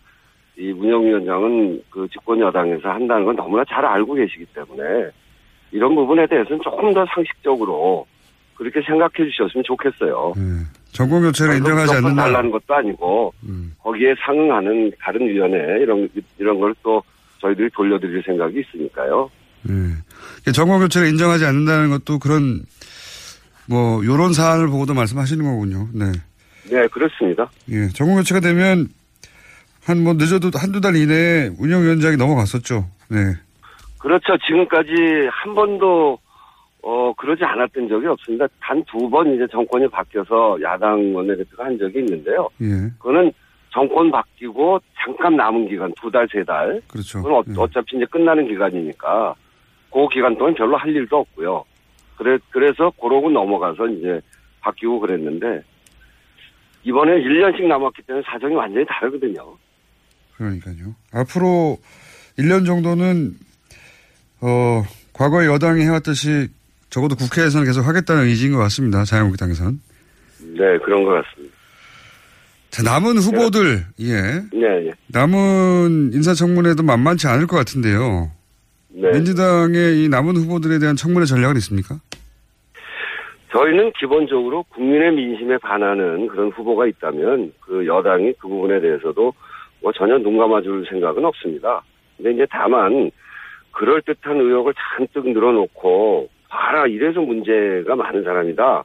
이 0.59 0.71
운영위원장은 0.71 1.81
그 1.89 2.05
집권 2.09 2.37
여당에서 2.41 2.89
한다는 2.89 3.25
건 3.25 3.35
너무나 3.37 3.63
잘 3.63 3.85
알고 3.85 4.13
계시기 4.15 4.45
때문에 4.47 5.09
이런 5.71 5.95
부분에 5.95 6.27
대해서는 6.27 6.61
조금 6.61 6.93
더 6.93 7.05
상식적으로 7.05 8.05
그렇게 8.59 8.81
생각해 8.85 9.11
주셨으면 9.31 9.63
좋겠어요. 9.65 10.33
네. 10.35 10.43
정권 10.91 11.21
교체를 11.21 11.55
인정하지 11.57 11.93
않는다. 11.95 12.23
달라는 12.23 12.51
것도 12.51 12.75
아니고 12.75 13.33
음. 13.43 13.73
거기에 13.79 14.13
상응하는 14.25 14.91
다른 15.01 15.27
위원회 15.27 15.57
이런 15.81 16.09
이런 16.37 16.59
걸 16.59 16.73
또 16.83 17.01
저희들이 17.39 17.69
돌려드릴 17.73 18.21
생각이 18.25 18.59
있으니까요. 18.59 19.29
네. 19.63 20.51
정권 20.53 20.81
교체를 20.81 21.07
인정하지 21.07 21.45
않는다는 21.45 21.89
것도 21.89 22.19
그런 22.19 22.61
뭐 23.67 24.03
요런 24.03 24.33
사안을 24.33 24.67
보고도 24.67 24.93
말씀하시는 24.93 25.43
거군요. 25.43 25.87
네. 25.93 26.11
네, 26.69 26.85
그렇습니다. 26.87 27.49
예, 27.69 27.87
정권 27.89 28.17
교체가 28.17 28.41
되면 28.41 28.89
한 29.85 30.03
뭐 30.03 30.13
늦어도 30.13 30.51
한두 30.53 30.81
달 30.81 30.95
이내에 30.97 31.51
운영위원장이 31.57 32.17
넘어갔었죠. 32.17 32.89
네. 33.09 33.17
그렇죠. 33.99 34.37
지금까지 34.47 34.89
한 35.31 35.55
번도 35.55 36.19
어 36.81 37.13
그러지 37.13 37.43
않았던 37.43 37.89
적이 37.89 38.07
없습니다. 38.07 38.47
단 38.61 38.81
두 38.85 39.09
번 39.09 39.33
이제 39.35 39.45
정권이 39.51 39.87
바뀌어서 39.89 40.57
야당 40.61 41.13
원내대표가 41.13 41.65
한 41.65 41.77
적이 41.77 41.99
있는데요. 41.99 42.47
예. 42.61 42.89
그거는 42.99 43.31
정권 43.71 44.09
바뀌고 44.09 44.79
잠깐 44.97 45.35
남은 45.35 45.67
기간 45.67 45.93
두 46.01 46.09
달, 46.09 46.27
세 46.31 46.43
달. 46.43 46.81
그렇죠. 46.87 47.21
그건 47.21 47.33
어, 47.39 47.43
예. 47.49 47.53
어차피 47.57 47.97
이제 47.97 48.05
끝나는 48.09 48.47
기간이니까 48.47 49.35
그 49.91 50.07
기간 50.09 50.37
동안 50.37 50.53
별로 50.55 50.77
할 50.77 50.89
일도 50.95 51.17
없고요. 51.17 51.65
그래, 52.17 52.37
그래서 52.49 52.91
그러고 53.01 53.29
넘어가서 53.29 53.87
이제 53.87 54.21
바뀌고 54.61 54.99
그랬는데 55.01 55.61
이번에 56.83 57.13
1년씩 57.21 57.65
남았기 57.67 58.01
때문에 58.03 58.23
사정이 58.25 58.55
완전히 58.55 58.85
다르거든요. 58.87 59.57
그러니까요. 60.37 60.95
앞으로 61.13 61.77
1년 62.37 62.65
정도는 62.65 63.33
어 64.41 64.83
과거에 65.13 65.45
여당이 65.47 65.81
해왔듯이 65.81 66.47
적어도 66.89 67.15
국회에서는 67.15 67.65
계속 67.65 67.87
하겠다는 67.87 68.23
의지인 68.23 68.53
것 68.53 68.57
같습니다. 68.59 69.03
자유한국당에선. 69.03 69.79
네, 70.57 70.77
그런 70.79 71.03
것 71.03 71.23
같습니다. 71.23 71.55
자, 72.69 72.83
남은 72.83 73.17
후보들, 73.17 73.85
예. 74.01 74.21
네, 74.53 74.79
네. 74.83 74.91
남은 75.07 76.11
인사청문회도 76.13 76.83
만만치 76.83 77.27
않을 77.27 77.47
것 77.47 77.57
같은데요. 77.57 78.31
네. 78.89 79.11
민주당의 79.11 80.03
이 80.03 80.09
남은 80.09 80.35
후보들에 80.35 80.79
대한 80.79 80.95
청문회 80.95 81.25
전략은 81.25 81.55
있습니까? 81.57 81.99
저희는 83.51 83.91
기본적으로 83.99 84.63
국민의 84.69 85.11
민심에 85.13 85.57
반하는 85.57 86.27
그런 86.27 86.49
후보가 86.49 86.85
있다면 86.87 87.53
그 87.59 87.85
여당이 87.87 88.33
그 88.39 88.47
부분에 88.47 88.79
대해서도 88.79 89.33
뭐 89.81 89.91
전혀 89.93 90.17
눈 90.19 90.37
감아줄 90.37 90.85
생각은 90.89 91.25
없습니다. 91.25 91.81
근데 92.17 92.33
이제 92.33 92.45
다만 92.51 93.09
그럴듯한 93.71 94.37
의혹을 94.37 94.73
잔뜩 94.75 95.31
늘어놓고 95.31 96.29
봐라 96.49 96.87
이래서 96.87 97.21
문제가 97.21 97.95
많은 97.95 98.23
사람이다. 98.23 98.83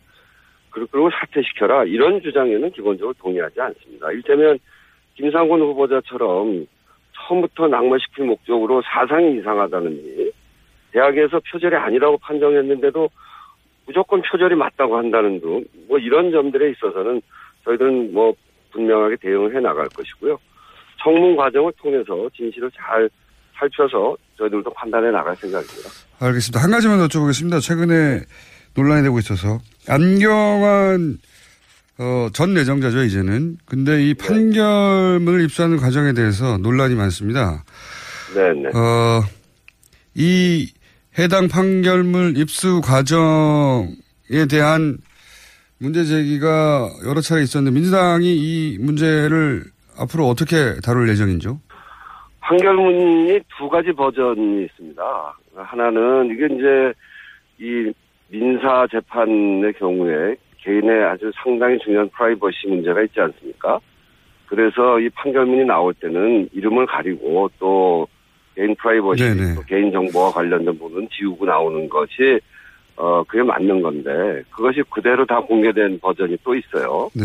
그리고 0.70 1.10
사퇴시켜라 1.10 1.84
이런 1.84 2.20
주장에는 2.20 2.70
기본적으로 2.72 3.14
동의하지 3.18 3.60
않습니다. 3.60 4.10
일테면 4.12 4.58
김상곤 5.14 5.60
후보자처럼 5.60 6.66
처음부터 7.14 7.68
낙마시킬 7.68 8.24
목적으로 8.26 8.82
사상이 8.82 9.38
이상하다는지 9.38 10.32
대학에서 10.92 11.40
표절이 11.50 11.76
아니라고 11.76 12.18
판정했는데도 12.18 13.08
무조건 13.86 14.22
표절이 14.22 14.54
맞다고 14.56 14.96
한다는 14.96 15.40
등 15.40 15.64
뭐 15.88 15.98
이런 15.98 16.30
점들에 16.32 16.70
있어서는 16.70 17.22
저희들은 17.64 18.12
뭐 18.12 18.34
분명하게 18.72 19.16
대응을 19.16 19.54
해 19.54 19.60
나갈 19.60 19.86
것이고요. 19.88 20.38
청문 21.00 21.36
과정을 21.36 21.72
통해서 21.78 22.28
진실을 22.34 22.70
잘 22.72 23.08
살펴서 23.54 24.16
저희들도 24.38 24.72
판단해 24.74 25.10
나갈 25.10 25.36
생각입니다. 25.36 25.90
알겠습니다. 26.18 26.62
한 26.62 26.70
가지만 26.70 26.98
더 26.98 27.08
여쭤보겠습니다. 27.08 27.60
최근에 27.60 28.22
논란이 28.74 29.02
되고 29.02 29.18
있어서 29.18 29.60
안경환 29.88 31.18
어, 31.98 32.28
전 32.32 32.54
내정자죠 32.54 33.04
이제는. 33.04 33.58
근데 33.64 34.08
이 34.08 34.14
판결문을 34.14 35.42
입수하는 35.44 35.76
과정에 35.76 36.12
대해서 36.12 36.58
논란이 36.58 36.94
많습니다. 36.94 37.64
네 38.34 38.52
네. 38.52 38.68
어, 38.76 39.22
이 40.14 40.72
해당 41.18 41.46
판결문 41.46 42.36
입수 42.36 42.80
과정에 42.80 43.86
대한 44.50 44.98
문제 45.78 46.04
제기가 46.04 46.90
여러 47.06 47.20
차례 47.20 47.42
있었는데 47.42 47.74
민주당이 47.74 48.34
이 48.36 48.78
문제를 48.80 49.64
앞으로 49.96 50.28
어떻게 50.28 50.74
다룰 50.82 51.08
예정인죠? 51.08 51.60
판결문이 52.44 53.40
두 53.56 53.68
가지 53.68 53.90
버전이 53.92 54.64
있습니다. 54.64 55.02
하나는 55.56 56.26
이게 56.30 56.46
이제 56.54 56.92
이 57.58 57.92
민사 58.28 58.86
재판의 58.90 59.72
경우에 59.74 60.36
개인의 60.58 61.04
아주 61.04 61.30
상당히 61.42 61.78
중요한 61.78 62.08
프라이버시 62.10 62.68
문제가 62.68 63.02
있지 63.02 63.20
않습니까? 63.20 63.80
그래서 64.46 65.00
이 65.00 65.08
판결문이 65.10 65.64
나올 65.64 65.94
때는 65.94 66.48
이름을 66.52 66.86
가리고 66.86 67.50
또 67.58 68.06
개인 68.54 68.74
프라이버시. 68.74 69.24
또 69.54 69.62
개인 69.62 69.90
정보와 69.90 70.30
관련된 70.32 70.78
부분 70.78 71.08
지우고 71.10 71.46
나오는 71.46 71.88
것이 71.88 72.38
어 72.96 73.24
그게 73.24 73.42
맞는 73.42 73.80
건데 73.82 74.42
그것이 74.50 74.82
그대로 74.90 75.24
다 75.24 75.40
공개된 75.40 75.98
버전이 76.00 76.36
또 76.44 76.54
있어요. 76.54 77.10
네. 77.14 77.24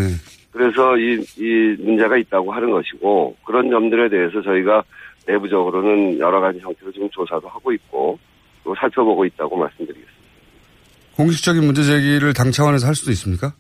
그래서 0.52 0.98
이, 0.98 1.22
이 1.38 1.76
문제가 1.80 2.18
있다고 2.18 2.52
하는 2.52 2.72
것이고 2.72 3.36
그런 3.46 3.70
점들에 3.70 4.10
대해서 4.10 4.42
저희가 4.42 4.84
내부적으로는 5.28 6.20
여러 6.20 6.40
가지 6.40 6.60
형태로 6.60 6.92
지금 6.92 7.10
조사도 7.12 7.48
하고 7.48 7.72
있고 7.74 8.18
또 8.64 8.76
살펴보고 8.76 9.26
있다고 9.26 9.58
말씀드리겠습니다. 9.58 10.20
공식적인 11.16 11.64
문제 11.64 11.84
제기를 11.84 12.34
당 12.34 12.52
차원에서 12.52 12.88
할 12.88 12.96
수도 12.96 13.12
있습니까? 13.12 13.54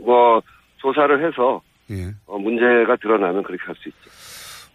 뭐 0.00 0.40
조사를 0.78 1.26
해서 1.26 1.62
예. 1.90 2.14
어, 2.26 2.38
문제가 2.38 2.96
드러나면 3.00 3.42
그렇게 3.42 3.62
할 3.66 3.74
수 3.76 3.88
있죠. 3.88 4.10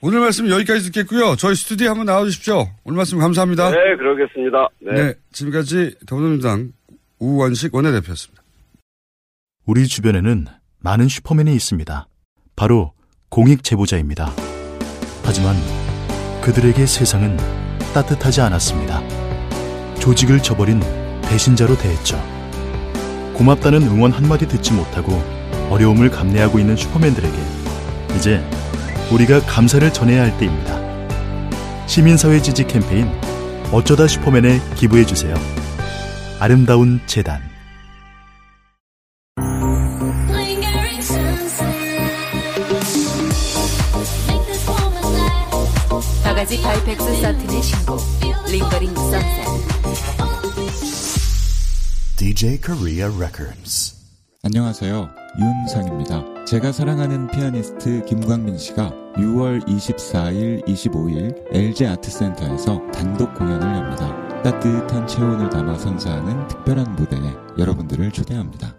오늘 0.01 0.19
말씀 0.21 0.49
여기까지 0.49 0.91
듣겠고요. 0.91 1.35
저희 1.35 1.55
스튜디오에 1.55 1.89
한번 1.89 2.05
나와주십시오. 2.05 2.65
오늘 2.85 2.97
말씀 2.97 3.19
감사합니다. 3.19 3.71
네, 3.71 3.97
그러겠습니다. 3.97 4.69
네. 4.79 4.91
네, 4.93 5.13
지금까지 5.33 5.95
더불어민주당 6.07 6.71
우원식 7.19 7.75
원내대표였습니다. 7.75 8.41
우리 9.65 9.85
주변에는 9.87 10.45
많은 10.79 11.09
슈퍼맨이 11.09 11.53
있습니다. 11.53 12.07
바로 12.55 12.93
공익 13.29 13.63
제보자입니다. 13.63 14.31
하지만 15.29 15.55
그들에게 16.41 16.87
세상은 16.87 17.37
따뜻하지 17.93 18.41
않았습니다. 18.41 18.99
조직을 19.99 20.41
저버린 20.41 20.81
배신자로 21.21 21.77
대했죠. 21.77 22.19
고맙다는 23.35 23.83
응원 23.83 24.11
한마디 24.11 24.47
듣지 24.47 24.73
못하고 24.73 25.23
어려움을 25.69 26.09
감내하고 26.09 26.57
있는 26.57 26.75
슈퍼맨들에게 26.75 27.37
이제 28.17 28.43
우리가 29.11 29.41
감사를 29.41 29.93
전해야 29.93 30.23
할 30.23 30.35
때입니다. 30.39 30.79
시민사회 31.85 32.41
지지 32.41 32.65
캠페인 32.65 33.07
어쩌다 33.71 34.07
슈퍼맨에 34.07 34.59
기부해주세요. 34.77 35.35
아름다운 36.39 37.01
재단 37.05 37.48
바가지 46.49 46.61
바이펙스써틴의 46.61 47.61
신곡 47.61 47.99
Lingering 48.49 48.95
Sunset 48.95 49.45
DJ 52.17 52.59
Korea 52.61 53.03
Records. 53.15 53.95
안녕하세요. 54.43 55.09
윤상입니다. 55.39 56.45
제가 56.45 56.71
사랑하는 56.71 57.27
피아니스트 57.27 58.03
김광민 58.05 58.57
씨가 58.57 58.91
6월 59.15 59.65
24일, 59.67 60.65
25일 60.65 61.55
LG 61.55 61.85
아트센터에서 61.85 62.81
단독 62.91 63.33
공연을 63.35 63.75
엽니다. 63.75 64.41
따뜻한 64.41 65.07
체온을 65.07 65.49
담아 65.49 65.77
선사하는 65.77 66.47
특별한 66.47 66.95
무대에 66.95 67.33
여러분들을 67.59 68.11
초대합니다. 68.11 68.78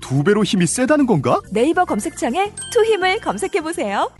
두 0.00 0.22
배로 0.22 0.44
힘이 0.44 0.66
세다는 0.66 1.06
건가? 1.06 1.40
네이버 1.50 1.84
검색창에 1.84 2.52
투 2.72 2.84
힘을 2.84 3.20
검색해 3.20 3.60
보세요. 3.62 4.10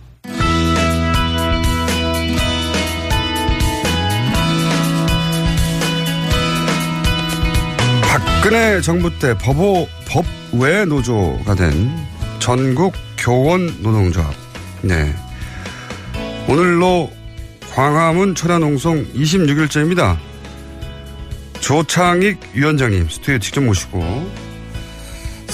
박근혜 8.02 8.80
정부 8.80 9.10
때 9.18 9.36
법외, 9.36 9.86
법외 10.52 10.84
노조가 10.84 11.54
된 11.54 11.90
전국 12.38 12.94
교원 13.18 13.66
노동조합. 13.82 14.32
네. 14.82 15.12
오늘로 16.48 17.10
광화문 17.74 18.34
천안홍송 18.34 19.04
26일째입니다. 19.14 20.16
조창익 21.60 22.38
위원장님 22.54 23.08
스튜디오에 23.08 23.38
직접 23.40 23.60
모시고 23.62 24.00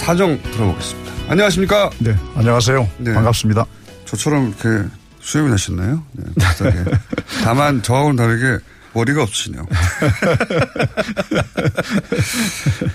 사정 0.02 0.40
들어보겠습니다. 0.42 1.12
안녕하십니까? 1.28 1.90
네, 2.00 2.16
안녕하세요. 2.34 2.90
네. 2.98 3.14
반갑습니다. 3.14 3.64
저처럼 4.04 4.48
이렇게 4.48 4.88
수염이 5.20 5.48
나셨나요? 5.48 6.02
네. 6.12 6.24
다만 7.44 7.80
저하고는 7.82 8.16
다르게 8.16 8.58
머리가 8.94 9.22
없으시네요. 9.22 9.64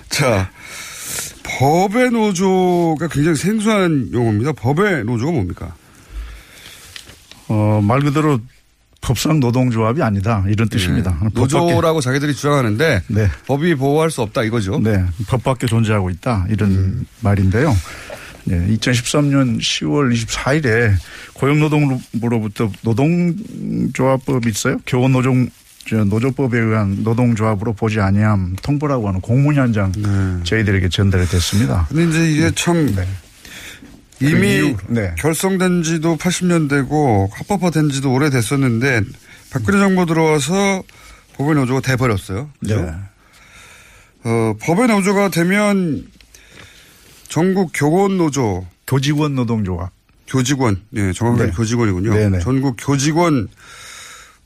자, 0.09 0.51
법의 1.43 2.11
노조가 2.11 3.07
굉장히 3.07 3.37
생소한 3.37 4.09
용어입니다. 4.11 4.51
법의 4.51 5.05
노조가 5.05 5.31
뭡니까? 5.31 5.73
어, 7.47 7.79
말 7.81 8.01
그대로 8.01 8.39
법상 9.07 9.39
노동조합이 9.39 10.03
아니다. 10.03 10.43
이런 10.49 10.67
뜻입니다. 10.67 11.17
네. 11.21 11.29
노조라고 11.33 12.01
자기들이 12.01 12.33
주장하는데 12.35 13.03
법이 13.45 13.75
보호할 13.75 14.11
수 14.11 14.21
없다 14.21 14.43
이거죠. 14.43 14.81
네. 14.83 15.01
법 15.27 15.45
밖에 15.45 15.65
존재하고 15.65 16.09
있다. 16.09 16.45
이런 16.49 17.05
말인데요. 17.21 17.73
네, 18.43 18.67
2013년 18.75 19.59
10월 19.59 20.13
24일에 20.13 20.93
고용노동부로부터 21.33 22.69
노동조합법이 22.81 24.49
있어요. 24.49 24.77
교원노동 24.85 25.49
노조법에 26.09 26.59
의한 26.59 26.97
노동조합으로 27.03 27.71
보지 27.71 28.01
아니함 28.01 28.57
통보라고 28.61 29.07
하는 29.07 29.21
공문이 29.21 29.57
한장 29.57 29.93
저희들에게 30.43 30.89
전달이 30.89 31.27
됐습니다. 31.27 31.87
근데 31.87 32.09
이제 32.09 32.31
이게 32.31 32.51
참 32.55 32.93
네. 32.93 33.07
이미 34.21 34.31
그 34.31 34.45
이후, 34.45 34.77
네. 34.87 35.13
결성된 35.17 35.83
지도 35.83 36.17
80년대고 36.17 37.29
합법화된 37.31 37.89
지도 37.89 38.13
오래됐었는데 38.13 39.01
박근혜 39.51 39.79
정부 39.79 40.05
들어와서 40.05 40.83
법의 41.33 41.55
노조가 41.55 41.81
돼버렸어요. 41.81 42.49
그죠? 42.59 42.81
네. 42.81 42.91
어, 44.23 44.55
법의 44.61 44.87
노조가 44.87 45.29
되면 45.29 46.07
전국 47.27 47.71
교원 47.73 48.17
노조. 48.17 48.65
교직원 48.87 49.35
노동조합. 49.35 49.91
교직원. 50.27 50.81
예, 50.95 51.13
정확하게 51.13 51.51
네. 51.51 51.55
교직원이군요. 51.55 52.13
네네. 52.13 52.39
전국 52.39 52.75
교직원 52.79 53.47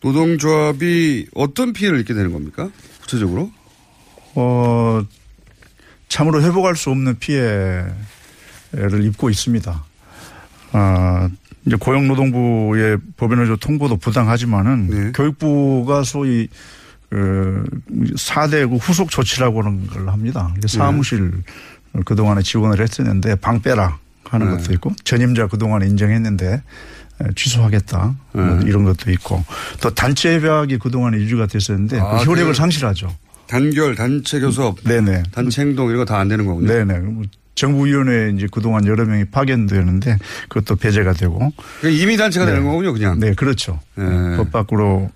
노동조합이 0.02 1.28
어떤 1.34 1.74
피해를 1.74 2.00
입게 2.00 2.14
되는 2.14 2.34
겁니까? 2.34 2.70
구체적으로? 3.02 3.52
어, 4.36 5.04
참으로 6.10 6.42
회복할 6.42 6.76
수 6.76 6.90
없는 6.90 7.20
피해 7.20 7.86
를 8.74 9.04
입고 9.06 9.30
있습니다. 9.30 9.84
아, 10.74 11.30
이제 11.66 11.76
고용노동부의 11.76 12.98
법인노조 13.18 13.58
통보도 13.58 13.98
부당하지만은 13.98 14.88
네. 14.88 15.12
교육부가 15.14 16.04
소위 16.04 16.48
그 17.10 17.66
4대 18.16 18.70
그 18.70 18.78
후속 18.78 19.10
조치라고 19.10 19.62
하는 19.62 19.86
걸 19.88 20.08
합니다. 20.08 20.54
이게 20.58 20.68
사무실 20.68 21.34
그동안에 22.06 22.42
지원을 22.42 22.80
했었는데 22.82 23.36
방 23.36 23.62
빼라 23.62 23.98
하는 24.24 24.50
네. 24.50 24.56
것도 24.58 24.74
있고 24.74 24.94
전임자 25.04 25.48
그동안에 25.48 25.86
인정했는데 25.88 26.54
에, 26.54 27.26
취소하겠다 27.36 28.16
뭐 28.32 28.46
네. 28.46 28.66
이런 28.66 28.86
것도 28.86 29.12
있고 29.12 29.44
또 29.82 29.94
단체 29.94 30.34
협약이 30.40 30.78
그동안에 30.78 31.18
유지가 31.18 31.48
됐었는데 31.48 32.00
아, 32.00 32.20
그 32.20 32.24
효력을 32.24 32.54
그 32.54 32.58
상실하죠. 32.58 33.14
단결, 33.48 33.96
단체 33.96 34.40
교섭, 34.40 34.82
네네. 34.86 35.24
단체 35.34 35.62
행동 35.64 35.90
이런 35.90 35.98
거 35.98 36.06
다 36.06 36.18
안 36.20 36.30
되는 36.30 36.46
거군요. 36.46 36.68
네네. 36.70 37.02
뭐 37.52 37.56
정부위원회에 37.56 38.32
이제 38.36 38.48
그동안 38.52 38.86
여러 38.86 39.06
명이 39.06 39.26
파견되었는데 39.26 40.18
그것도 40.50 40.78
배제가 40.78 41.14
되고. 41.14 41.38
그러니까 41.80 42.04
이미 42.04 42.18
단체가 42.18 42.46
네. 42.46 42.52
되는 42.54 42.66
거군요, 42.66 42.94
그냥. 42.94 43.20
네, 43.20 43.34
그렇죠. 43.34 43.80
네. 43.96 44.38
법 44.38 44.52
밖으로 44.52 45.10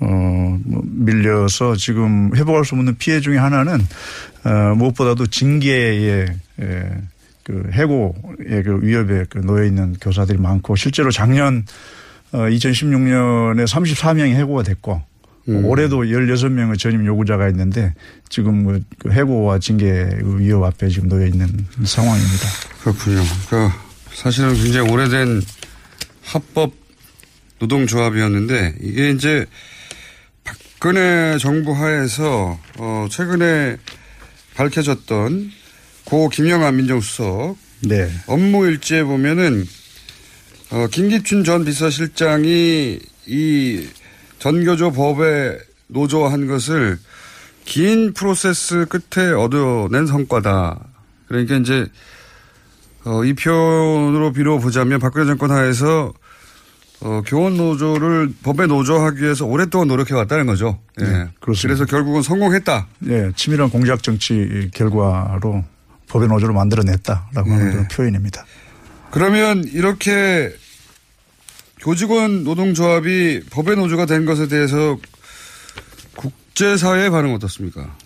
어, 0.00 0.58
뭐 0.64 0.82
밀려서 0.84 1.76
지금 1.76 2.34
회복할 2.34 2.64
수 2.64 2.74
없는 2.74 2.96
피해 2.98 3.20
중에 3.20 3.36
하나는 3.38 3.80
어, 4.44 4.74
무엇보다도 4.74 5.26
징계에 5.26 6.26
에, 6.60 6.90
그 7.44 7.70
해고의 7.72 8.62
그 8.64 8.78
위협에 8.82 9.24
그 9.28 9.38
놓여 9.38 9.64
있는 9.64 9.94
교사들이 10.00 10.38
많고 10.38 10.76
실제로 10.76 11.10
작년 11.10 11.64
어, 12.32 12.38
2016년에 12.38 13.66
34명이 13.66 14.34
해고가 14.34 14.62
됐고 14.62 15.02
음. 15.48 15.64
올해도 15.64 16.02
16명의 16.04 16.78
전임 16.78 17.04
요구자가 17.04 17.48
있는데 17.48 17.94
지금 18.28 18.64
그- 18.64 18.82
그 18.98 19.10
해고와 19.10 19.58
징계 19.58 19.86
그 20.20 20.38
위협 20.38 20.62
앞에 20.62 20.88
지금 20.88 21.08
놓여 21.08 21.26
있는 21.26 21.66
상황입니다. 21.84 22.46
그렇군요. 22.82 23.22
그 23.50 23.68
사실은 24.14 24.54
굉장히 24.54 24.90
오래된 24.90 25.42
합법 26.24 26.74
노동조합이었는데 27.58 28.76
이게 28.80 29.10
이제 29.10 29.46
박근혜 30.44 31.38
정부 31.38 31.72
하에서 31.72 32.58
어 32.78 33.06
최근에 33.10 33.76
밝혀졌던 34.54 35.50
고 36.04 36.28
김영환 36.28 36.76
민정수석 36.76 37.56
네. 37.80 38.10
업무 38.26 38.66
일지에 38.66 39.02
보면은 39.04 39.66
어 40.70 40.86
김기춘 40.90 41.44
전 41.44 41.64
비서실장이 41.64 42.98
이 43.26 43.86
전교조 44.42 44.90
법에 44.90 45.56
노조한 45.86 46.48
것을 46.48 46.98
긴 47.64 48.12
프로세스 48.12 48.86
끝에 48.86 49.30
얻어낸 49.30 50.04
성과다. 50.08 50.80
그러니까 51.28 51.54
이제 51.54 51.86
어, 53.04 53.24
이 53.24 53.34
표현으로 53.34 54.32
비춰보자면 54.32 54.98
박근혜 54.98 55.26
정권 55.26 55.52
하에서 55.52 56.12
어, 57.02 57.22
교원 57.24 57.56
노조를 57.56 58.32
법에 58.42 58.66
노조하기 58.66 59.22
위해서 59.22 59.46
오랫동안 59.46 59.86
노력해 59.86 60.12
왔다는 60.12 60.46
거죠. 60.46 60.80
예. 61.00 61.04
네, 61.04 61.28
그렇습니다. 61.38 61.76
그래서 61.76 61.84
결국은 61.84 62.22
성공했다. 62.22 62.88
네, 62.98 63.30
치밀한 63.36 63.70
공작 63.70 64.02
정치 64.02 64.68
결과로 64.74 65.62
법의 66.08 66.26
노조를 66.26 66.52
만들어냈다라고 66.52 67.48
하는 67.48 67.64
네. 67.66 67.70
그런 67.70 67.86
표현입니다. 67.86 68.44
그러면 69.12 69.62
이렇게 69.62 70.52
교직원 71.82 72.44
노동조합이 72.44 73.42
법의 73.50 73.76
노조가 73.76 74.06
된 74.06 74.24
것에 74.24 74.46
대해서 74.46 74.96
국제사회의 76.16 77.10
반응 77.10 77.34
어떻습니까? 77.34 77.96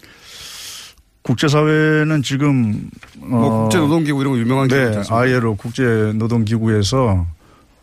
국제사회는 1.22 2.22
지금 2.22 2.88
뭐 3.18 3.62
국제노동기구 3.62 4.20
이런 4.20 4.32
거 4.32 4.38
유명한 4.38 4.68
기구 4.68 4.80
네, 4.80 4.86
않습니까? 4.86 5.18
ILO 5.18 5.56
국제노동기구에서 5.56 7.26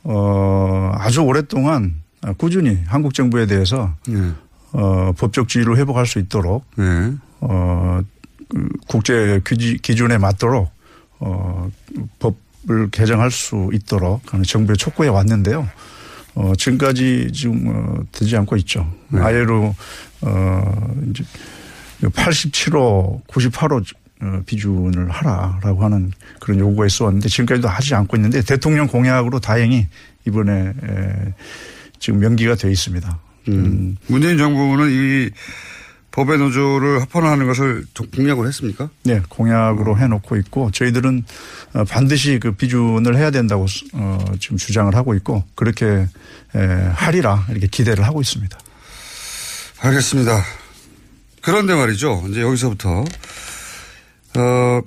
어 0.06 0.91
아주 0.95 1.21
오랫동안 1.21 2.01
꾸준히 2.38 2.79
한국 2.88 3.13
정부에 3.13 3.45
대해서 3.45 3.93
네. 4.08 4.32
어 4.71 5.12
법적 5.17 5.47
지위를 5.47 5.77
회복할 5.77 6.08
수 6.08 6.17
있도록 6.19 6.65
네. 6.75 7.13
어그 7.41 8.69
국제 8.88 9.41
기준에 9.43 10.17
맞도록 10.17 10.71
어 11.19 11.69
법 12.17 12.36
을 12.69 12.89
개정할 12.91 13.30
수 13.30 13.69
있도록 13.73 14.21
정부의 14.45 14.78
촉구해 14.78 15.10
왔는데요. 15.10 15.67
어 16.36 16.54
지금까지 16.58 17.30
지금 17.34 17.67
어 17.67 18.04
되지 18.13 18.38
않고 18.38 18.56
있죠. 18.58 18.89
네. 19.10 19.19
ILO 19.19 19.76
어 20.21 20.95
이제 21.10 21.26
87호, 22.02 23.26
98호 23.28 23.84
어, 24.21 24.41
비준을 24.45 25.10
하라라고 25.10 25.84
하는 25.84 26.12
그런 26.39 26.60
요구가 26.60 26.86
있었는데 26.86 27.28
지금까지도 27.28 27.67
하지 27.67 27.93
않고 27.95 28.15
있는데 28.15 28.41
대통령 28.41 28.88
공약으로 28.88 29.39
다행히 29.39 29.88
이번에 30.26 30.69
에, 30.69 31.34
지금 31.99 32.19
명기가 32.19 32.56
되어 32.56 32.71
있습니다. 32.71 33.19
음. 33.49 33.97
문재인 34.08 34.38
정부는 34.38 34.89
이 34.89 35.30
법의 36.13 36.38
노조를 36.38 37.02
합헌하는 37.02 37.47
것을 37.47 37.86
공약을 38.15 38.47
했습니까? 38.47 38.89
네, 39.04 39.21
공약으로 39.30 39.97
해놓고 39.97 40.38
있고 40.38 40.69
저희들은 40.69 41.23
어, 41.73 41.84
반드시 41.86 42.39
그 42.39 42.52
비준을 42.52 43.17
해야 43.17 43.32
된다고 43.32 43.65
어, 43.93 44.23
지금 44.39 44.58
주장을 44.58 44.93
하고 44.95 45.15
있고 45.15 45.43
그렇게 45.56 46.08
에, 46.56 46.60
하리라 46.93 47.47
이렇게 47.49 47.65
기대를 47.65 48.06
하고 48.06 48.21
있습니다. 48.21 48.58
알겠습니다. 49.80 50.43
그런데 51.41 51.73
말이죠. 51.73 52.23
이제 52.30 52.41
여기서부터 52.41 53.04
어 54.36 54.82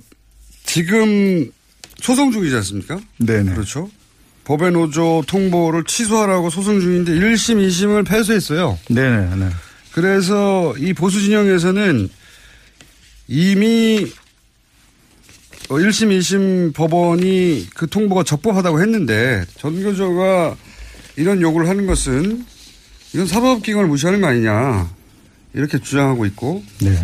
지금 0.65 1.51
소송 1.99 2.31
중이지 2.31 2.55
않습니까? 2.55 2.99
네네. 3.17 3.53
그렇죠. 3.53 3.91
법의 4.45 4.71
노조 4.71 5.23
통보를 5.27 5.83
취소하라고 5.83 6.49
소송 6.49 6.79
중인데 6.79 7.11
1심, 7.11 7.67
2심을 7.67 8.07
패소했어요. 8.07 8.79
네네. 8.89 9.35
네. 9.35 9.49
그래서 9.97 10.75
이 10.77 10.93
보수 10.93 11.19
진영에서는 11.19 12.07
이미 13.27 14.05
1심, 15.69 16.15
2심 16.19 16.75
법원이 16.75 17.69
그 17.73 17.87
통보가 17.87 18.21
적법하다고 18.21 18.79
했는데 18.79 19.43
전교조가 19.57 20.55
이런 21.15 21.41
요구를 21.41 21.67
하는 21.67 21.87
것은 21.87 22.45
이건 23.13 23.25
사법기관을 23.25 23.87
무시하는 23.87 24.21
거 24.21 24.27
아니냐 24.27 24.87
이렇게 25.55 25.79
주장하고 25.79 26.27
있고 26.27 26.63
네. 26.79 26.95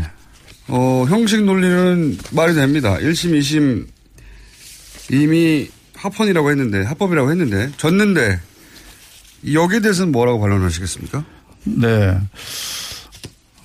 어, 0.67 1.05
형식 1.09 1.43
논리는 1.45 2.15
말이 2.29 2.53
됩니다. 2.53 2.97
1심, 2.97 3.39
2심 3.39 3.87
이미 5.09 5.67
합헌이라고 5.95 6.51
했는데 6.51 6.83
합법이라고 6.83 7.31
했는데 7.31 7.71
졌는데 7.77 8.39
여기에 9.51 9.79
대해서는 9.79 10.11
뭐라고 10.11 10.39
반론하시겠습니까? 10.41 11.25
네. 11.63 12.19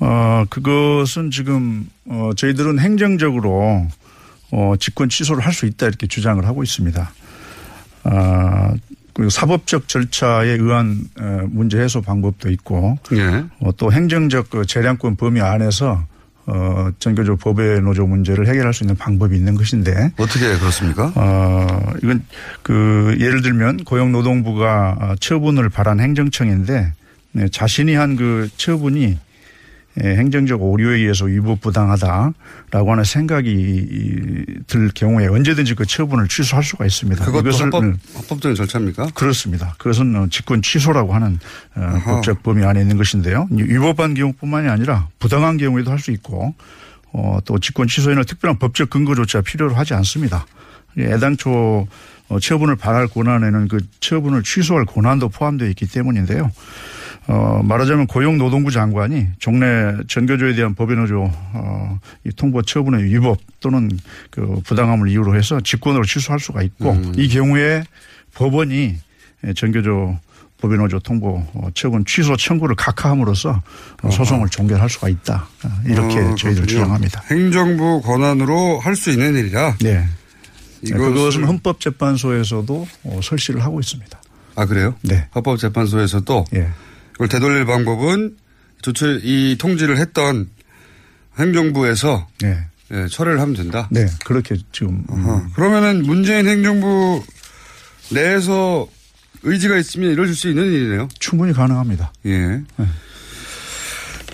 어, 0.01 0.45
그것은 0.49 1.31
지금, 1.31 1.89
어, 2.07 2.31
저희들은 2.37 2.79
행정적으로, 2.79 3.87
어, 4.51 4.75
직권 4.79 5.09
취소를 5.09 5.45
할 5.45 5.53
수 5.53 5.67
있다 5.67 5.87
이렇게 5.87 6.07
주장을 6.07 6.45
하고 6.47 6.63
있습니다. 6.63 7.11
아, 8.05 8.75
그리고 9.13 9.31
사법적 9.31 9.89
절차에 9.89 10.49
의한 10.51 11.01
어, 11.21 11.43
문제 11.51 11.79
해소 11.81 12.01
방법도 12.01 12.51
있고, 12.53 12.99
예. 13.13 13.45
어, 13.61 13.73
또 13.77 13.93
행정적 13.93 14.51
그 14.51 14.65
재량권 14.67 15.17
범위 15.17 15.41
안에서 15.41 16.05
어, 16.47 16.91
전교조 16.99 17.37
법의 17.37 17.83
노조 17.83 18.07
문제를 18.07 18.47
해결할 18.47 18.73
수 18.73 18.85
있는 18.85 18.97
방법이 18.97 19.37
있는 19.37 19.55
것인데. 19.55 20.13
어떻게 20.17 20.57
그렇습니까? 20.57 21.13
어, 21.15 21.67
이건 22.03 22.25
그 22.63 23.15
예를 23.21 23.43
들면 23.43 23.85
고용노동부가 23.85 24.97
어, 25.01 25.15
처분을 25.21 25.69
바란 25.69 26.01
행정청인데 26.01 26.93
네, 27.33 27.49
자신이 27.49 27.95
한 27.95 28.17
그 28.17 28.49
처분이 28.57 29.03
예, 29.03 29.19
행정적 30.03 30.63
오류에 30.63 30.97
의해서 30.97 31.25
위법 31.27 31.61
부당하다라고 31.61 32.93
하는 32.93 33.05
생각이 33.05 34.45
들 34.67 34.91
경우에 34.95 35.27
언제든지 35.27 35.75
그 35.75 35.87
처분을 35.87 36.29
취소할 36.29 36.63
수가 36.65 36.87
있습니다. 36.87 37.25
그것도 37.25 37.49
이것을, 37.49 37.67
합법, 37.67 37.85
음, 37.85 37.99
절차입니까? 38.55 39.09
그렇습니다. 39.15 39.75
그것은 39.79 40.15
어, 40.17 40.27
직권 40.31 40.63
취소라고 40.63 41.15
하는 41.15 41.39
어, 41.75 42.01
법적 42.05 42.43
범위 42.43 42.65
안에 42.65 42.81
있는 42.81 42.97
것인데요. 42.97 43.47
위법한 43.51 44.15
경우뿐만이 44.15 44.69
아니라 44.69 45.09
부당한 45.19 45.57
경우에도 45.59 45.91
할 45.91 45.99
수 45.99 46.13
있고 46.13 46.55
어, 47.13 47.39
또 47.45 47.59
직권 47.59 47.89
취소에는 47.89 48.23
특별한 48.25 48.59
법적 48.59 48.91
근거조차 48.91 49.41
필요로 49.41 49.75
하지 49.75 49.95
않습니다. 49.95 50.47
애당초 50.97 51.89
어, 52.29 52.39
처분을 52.39 52.77
발할 52.77 53.09
권한에는 53.09 53.69
그 53.69 53.79
처분을 54.01 54.43
취소할 54.43 54.85
권한도 54.85 55.29
포함되어 55.31 55.69
있기 55.71 55.87
때문인데요. 55.87 56.51
어, 57.29 57.61
말하자면 57.63 58.07
고용노동부 58.07 58.71
장관이 58.71 59.27
종래 59.39 59.95
전교조에 60.09 60.55
대한 60.55 60.75
법인노조 60.75 61.31
어, 61.53 61.99
이 62.25 62.31
통보 62.31 62.63
처분의 62.63 63.05
위법 63.05 63.39
또는 63.61 63.91
그 64.31 64.61
부당함을 64.65 65.09
이유로 65.11 65.37
해서 65.37 65.61
직권으로 65.61 66.05
취소할 66.05 66.41
수가 66.41 66.63
있고 66.63 66.93
음. 66.93 67.13
이 67.17 67.29
경우에 67.29 67.85
법원이 68.35 68.97
전교조 69.55 70.19
법인노조 70.61 71.01
통보 71.01 71.45
어, 71.53 71.69
처분 71.75 72.05
취소 72.07 72.35
청구를 72.37 72.75
각하함으로써 72.77 73.63
어, 74.03 74.11
소송을 74.11 74.49
종결할 74.49 74.89
수가 74.89 75.09
있다. 75.11 75.47
어, 75.65 75.69
이렇게 75.87 76.19
어, 76.21 76.35
저희들. 76.35 76.67
주장합니다. 76.67 77.23
행정부 77.31 78.01
권한으로 78.03 78.81
할 78.81 78.97
수 78.97 79.11
있는 79.11 79.37
일이다. 79.37 79.77
네. 79.83 80.05
이것을- 80.83 80.97
그것은 81.15 81.45
헌법재판소에서도 81.45 82.89
어, 83.05 83.21
설치를 83.23 83.63
하고 83.63 83.81
있습니다. 83.81 84.19
아 84.57 84.65
그래요? 84.67 84.95
네. 85.03 85.29
헌법재판소에서도 85.35 86.47
예. 86.55 86.69
이걸 87.19 87.29
되돌릴 87.29 87.67
방법은 87.67 88.37
조치 88.81 89.21
이 89.25 89.57
통지를 89.59 89.99
했던 89.99 90.49
행정부에서 91.39 92.29
네. 92.43 92.59
예, 92.93 93.07
철회를 93.11 93.41
하면 93.41 93.55
된다. 93.55 93.89
네. 93.91 94.07
그렇게 94.25 94.57
지금 94.73 95.05
어허. 95.09 95.49
그러면은 95.55 96.03
문재인 96.05 96.49
행정부 96.49 97.23
내에서 98.11 98.87
의지가 99.43 99.77
있으면 99.79 100.11
이루어질 100.13 100.35
수 100.35 100.49
있는 100.49 100.65
일이네요. 100.73 101.09
충분히 101.19 101.53
가능합니다. 101.53 102.13
예. 102.27 102.63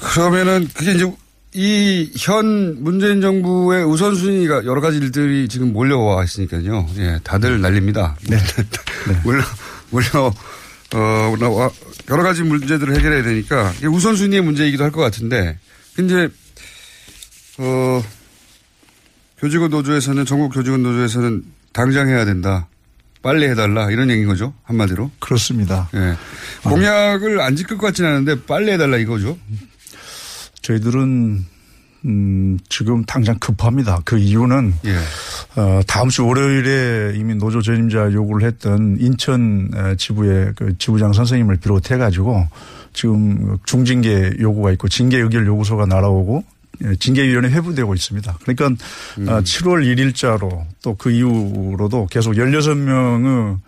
그러면은 0.01 0.69
그게 0.75 0.93
이제 0.93 1.11
이 1.57 2.11
현 2.19 2.83
문재인 2.83 3.21
정부의 3.21 3.85
우선순위가 3.85 4.65
여러 4.67 4.81
가지 4.81 4.99
일들이 4.99 5.49
지금 5.49 5.73
몰려와 5.73 6.25
있으니까요. 6.25 6.87
예, 6.99 7.21
다들 7.25 7.61
난립니다. 7.61 8.17
네. 8.29 8.37
몰려, 9.25 9.43
몰려, 9.91 10.33
어, 10.95 11.35
여러 12.11 12.23
가지 12.23 12.43
문제들을 12.43 12.95
해결해야 12.97 13.23
되니까 13.25 13.73
이게 13.79 13.87
우선순위의 13.89 14.43
문제이기도 14.43 14.85
할 14.85 14.91
것 14.91 15.01
같은데, 15.01 15.59
근데, 15.97 16.29
어, 17.59 18.03
교직원 19.39 19.71
노조에서는, 19.71 20.25
전국 20.25 20.51
교직원 20.55 20.83
노조에서는 20.83 21.45
당장 21.73 22.09
해야 22.09 22.25
된다. 22.25 22.69
빨리 23.23 23.47
해달라. 23.49 23.91
이런 23.91 24.11
얘기인 24.11 24.27
거죠. 24.29 24.53
한마디로. 24.65 25.11
그렇습니다. 25.19 25.89
예. 25.95 26.15
공약을 26.63 27.41
안 27.41 27.57
지킬 27.57 27.79
것 27.79 27.87
같지는 27.87 28.11
않은데 28.11 28.43
빨리 28.45 28.71
해달라 28.73 28.99
이거죠. 28.99 29.39
저희들은 30.63 31.45
음, 32.07 32.59
지금 32.69 33.05
당장 33.05 33.39
급합니다. 33.39 34.01
그 34.05 34.19
이유는 34.19 34.75
예. 34.85 34.97
어, 35.61 35.81
다음 35.87 36.09
주 36.11 36.27
월요일에 36.27 37.15
이미 37.17 37.35
노조 37.35 37.63
전임자 37.63 38.13
요구를 38.13 38.47
했던 38.47 38.99
인천 39.01 39.71
어, 39.75 39.95
지부의 39.97 40.53
그 40.57 40.77
지부장 40.79 41.13
선생님을 41.13 41.57
비롯해 41.57 41.97
가지고 41.97 42.47
지금 42.93 43.57
중징계 43.65 44.35
요구가 44.39 44.71
있고 44.73 44.89
징계 44.89 45.19
의결 45.19 45.47
요구서가 45.47 45.87
날아오고 45.87 46.45
예, 46.85 46.97
징계위원회 46.97 47.51
회부되고 47.51 47.95
있습니다. 47.95 48.37
그러니까 48.43 48.85
음. 49.19 49.29
어, 49.29 49.41
7월 49.41 49.85
1일자로 49.85 50.65
또 50.83 50.95
그 50.99 51.11
이후로도 51.11 52.09
계속 52.11 52.33
16명의 52.33 53.59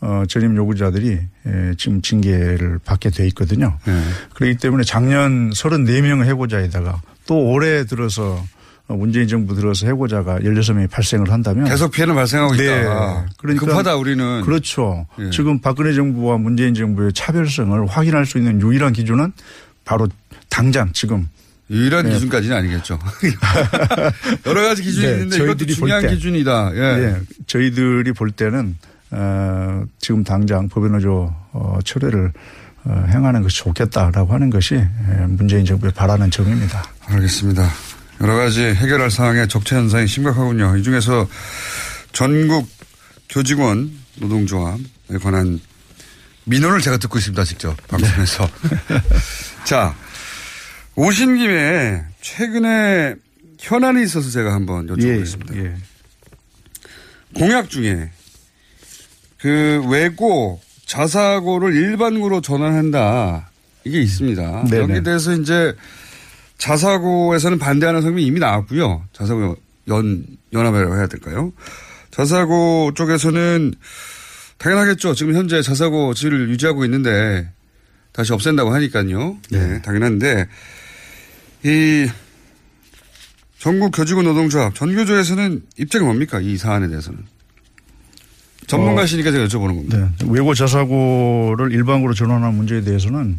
어, 0.00 0.22
전임 0.28 0.54
요구자들이 0.56 1.18
예, 1.46 1.74
지금 1.78 2.02
징계를 2.02 2.78
받게 2.84 3.10
돼 3.10 3.26
있거든요. 3.28 3.78
예. 3.88 4.00
그렇기 4.34 4.58
때문에 4.58 4.84
작년 4.84 5.50
34명의 5.50 6.24
해고자에다가 6.26 7.00
또 7.26 7.38
올해 7.50 7.84
들어서 7.84 8.42
어, 8.86 8.94
문재인 8.94 9.26
정부 9.28 9.54
들어서 9.54 9.86
해고자가 9.86 10.40
16명이 10.40 10.90
발생을 10.90 11.32
한다면 11.32 11.64
계속 11.64 11.90
피해는 11.90 12.14
발생하고 12.14 12.54
네. 12.56 12.64
있다. 12.64 13.26
그러니까 13.38 13.66
급하다 13.66 13.96
우리는. 13.96 14.42
그렇죠. 14.42 15.06
예. 15.18 15.30
지금 15.30 15.60
박근혜 15.60 15.94
정부와 15.94 16.36
문재인 16.36 16.74
정부의 16.74 17.12
차별성을 17.14 17.86
확인할 17.86 18.26
수 18.26 18.36
있는 18.36 18.60
유일한 18.60 18.92
기준은 18.92 19.32
바로 19.86 20.06
당장 20.50 20.92
지금 20.92 21.28
유일한 21.70 22.04
네. 22.04 22.12
기준까지는 22.12 22.56
아니겠죠. 22.58 22.98
여러 24.46 24.62
가지 24.62 24.82
기준이 24.82 25.06
네, 25.06 25.12
있는데 25.14 25.36
이것도 25.36 25.46
저희들이 25.56 25.66
볼 25.76 25.88
중요한 25.88 26.02
때. 26.02 26.14
기준이다. 26.14 26.70
예. 26.74 26.96
네, 27.00 27.20
저희들이 27.46 28.12
볼 28.12 28.30
때는 28.32 28.76
어, 29.12 29.84
지금 29.98 30.24
당장 30.24 30.68
법인노조 30.68 31.34
어, 31.52 31.78
철회를 31.84 32.26
어, 32.26 32.32
행하는 32.86 33.42
것이 33.42 33.56
좋겠다라고 33.58 34.32
하는 34.32 34.50
것이 34.50 34.74
예, 34.74 35.26
문재인 35.26 35.64
정부의 35.64 35.92
바라는 35.92 36.30
점입니다. 36.30 36.84
알겠습니다. 37.06 37.68
여러 38.20 38.36
가지 38.36 38.62
해결할 38.62 39.10
사항의 39.10 39.48
적체 39.48 39.76
현상이 39.76 40.06
심각하군요. 40.06 40.76
이 40.76 40.82
중에서 40.82 41.26
전국 42.12 42.68
교직원 43.28 43.90
노동조합에 44.16 45.18
관한 45.22 45.60
민원을 46.44 46.80
제가 46.80 46.98
듣고 46.98 47.18
있습니다. 47.18 47.42
직접 47.44 47.74
방송에서. 47.88 48.48
자, 49.64 49.94
오신 50.94 51.36
김에 51.36 52.04
최근에 52.20 53.14
현안이 53.58 54.02
있어서 54.04 54.30
제가 54.30 54.52
한번 54.52 54.86
여쭤보겠습니다. 54.88 55.56
예. 55.56 55.74
공약 57.34 57.70
중에 57.70 58.10
그 59.38 59.82
외고 59.88 60.60
자사고를 60.86 61.74
일반고로 61.74 62.40
전환한다 62.40 63.50
이게 63.84 64.00
있습니다. 64.00 64.64
네네. 64.64 64.82
여기에 64.82 65.02
대해서 65.02 65.32
이제 65.32 65.74
자사고에서는 66.58 67.58
반대하는 67.58 68.02
성명이 68.02 68.24
이미 68.24 68.40
나왔고요. 68.40 69.04
자사고 69.12 69.56
연 69.88 70.26
연합이라고 70.52 70.96
해야 70.96 71.06
될까요? 71.06 71.52
자사고 72.10 72.92
쪽에서는 72.94 73.74
당연하겠죠. 74.58 75.14
지금 75.14 75.34
현재 75.34 75.60
자사고 75.62 76.14
질을 76.14 76.48
유지하고 76.48 76.84
있는데 76.84 77.50
다시 78.12 78.32
없앤다고 78.32 78.72
하니까요. 78.72 79.36
네, 79.50 79.82
당연한데 79.82 80.46
이 81.64 82.08
전국 83.58 83.90
교직원 83.90 84.26
노동조합 84.26 84.74
전교조에서는 84.74 85.62
입장이 85.78 86.04
뭡니까 86.04 86.38
이 86.40 86.56
사안에 86.56 86.88
대해서는 86.88 87.18
전문가시니까 88.66 89.30
제가 89.32 89.44
여쭤보는 89.46 89.66
겁니다. 89.76 89.98
네. 89.98 90.26
외고 90.28 90.54
자사고를 90.54 91.72
일반고로 91.72 92.14
전환하는 92.14 92.54
문제에 92.56 92.82
대해서는 92.82 93.38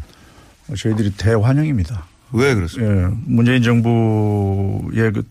저희들이 0.76 1.12
대환영입니다. 1.16 2.06
왜 2.32 2.54
그렇습니까? 2.54 2.94
예, 2.94 3.08
문재인 3.24 3.62
정부의 3.62 5.12
그 5.12 5.22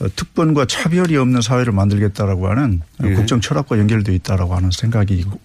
어, 0.00 0.06
특권과 0.16 0.64
차별이 0.64 1.16
없는 1.18 1.42
사회를 1.42 1.72
만들겠다라고 1.74 2.48
하는 2.48 2.80
예. 3.04 3.12
국정 3.12 3.40
철학과 3.42 3.78
연결되어 3.78 4.14
있다라고 4.14 4.54
하는 4.56 4.70
생각이 4.70 5.14
있고- 5.22 5.38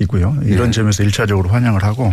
있고요. 0.00 0.34
이런 0.44 0.68
예. 0.68 0.70
점에서 0.72 1.02
일차적으로 1.02 1.50
환영을 1.50 1.82
하고 1.84 2.12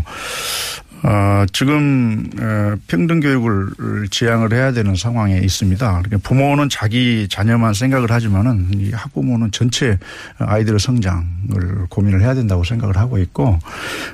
어, 1.04 1.46
지금 1.52 2.30
어, 2.40 2.76
평등 2.88 3.20
교육을 3.20 4.08
지향을 4.10 4.54
해야 4.54 4.72
되는 4.72 4.96
상황에 4.96 5.38
있습니다. 5.38 6.02
그러니까 6.04 6.18
부모는 6.28 6.70
자기 6.70 7.28
자녀만 7.30 7.74
생각을 7.74 8.12
하지만은 8.12 8.70
이 8.74 8.92
학부모는 8.92 9.52
전체 9.52 10.00
아이들의 10.40 10.80
성장을 10.80 11.88
고민을 11.90 12.22
해야 12.22 12.34
된다고 12.34 12.64
생각을 12.64 12.98
하고 12.98 13.20
있고 13.20 13.60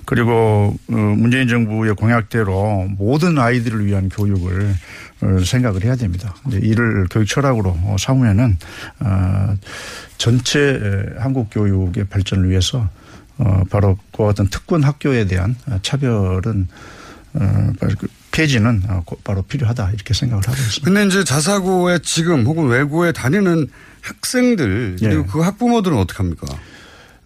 그리고 0.06 0.76
어, 0.90 0.96
문재인 0.96 1.48
정부의 1.48 1.96
공약대로 1.96 2.88
모든 2.98 3.38
아이들을 3.38 3.86
위한 3.86 4.10
교육을 4.10 4.74
어, 5.22 5.38
생각을 5.44 5.84
해야 5.84 5.96
됩니다. 5.96 6.36
이제 6.48 6.60
이를 6.62 7.06
교육 7.10 7.28
철학으로 7.28 7.70
어, 7.84 7.96
삼으면은 8.00 8.58
어, 9.00 9.56
전체 10.18 10.60
에, 10.60 11.20
한국 11.20 11.50
교육의 11.52 12.06
발전을 12.06 12.50
위해서 12.50 12.90
어, 13.38 13.64
바로 13.70 13.98
그와 14.16 14.30
같은 14.30 14.48
특권 14.48 14.84
학교에 14.84 15.26
대한 15.26 15.56
어, 15.68 15.80
차별은 15.82 16.68
어, 17.34 17.72
그 17.98 18.08
폐지는 18.32 18.84
어, 18.88 19.02
고- 19.06 19.18
바로 19.24 19.42
필요하다 19.42 19.92
이렇게 19.92 20.14
생각을 20.14 20.44
하고 20.48 20.58
있습니다. 20.58 20.86
근데 20.86 21.06
이제 21.06 21.24
자사고에 21.24 22.00
지금 22.04 22.46
혹은 22.46 22.68
외고에 22.68 23.12
다니는 23.12 23.68
학생들 24.02 24.98
그리고 25.00 25.22
예. 25.22 25.26
그 25.32 25.40
학부모들은 25.42 25.98
어떻게 25.98 26.18
합니까? 26.18 26.48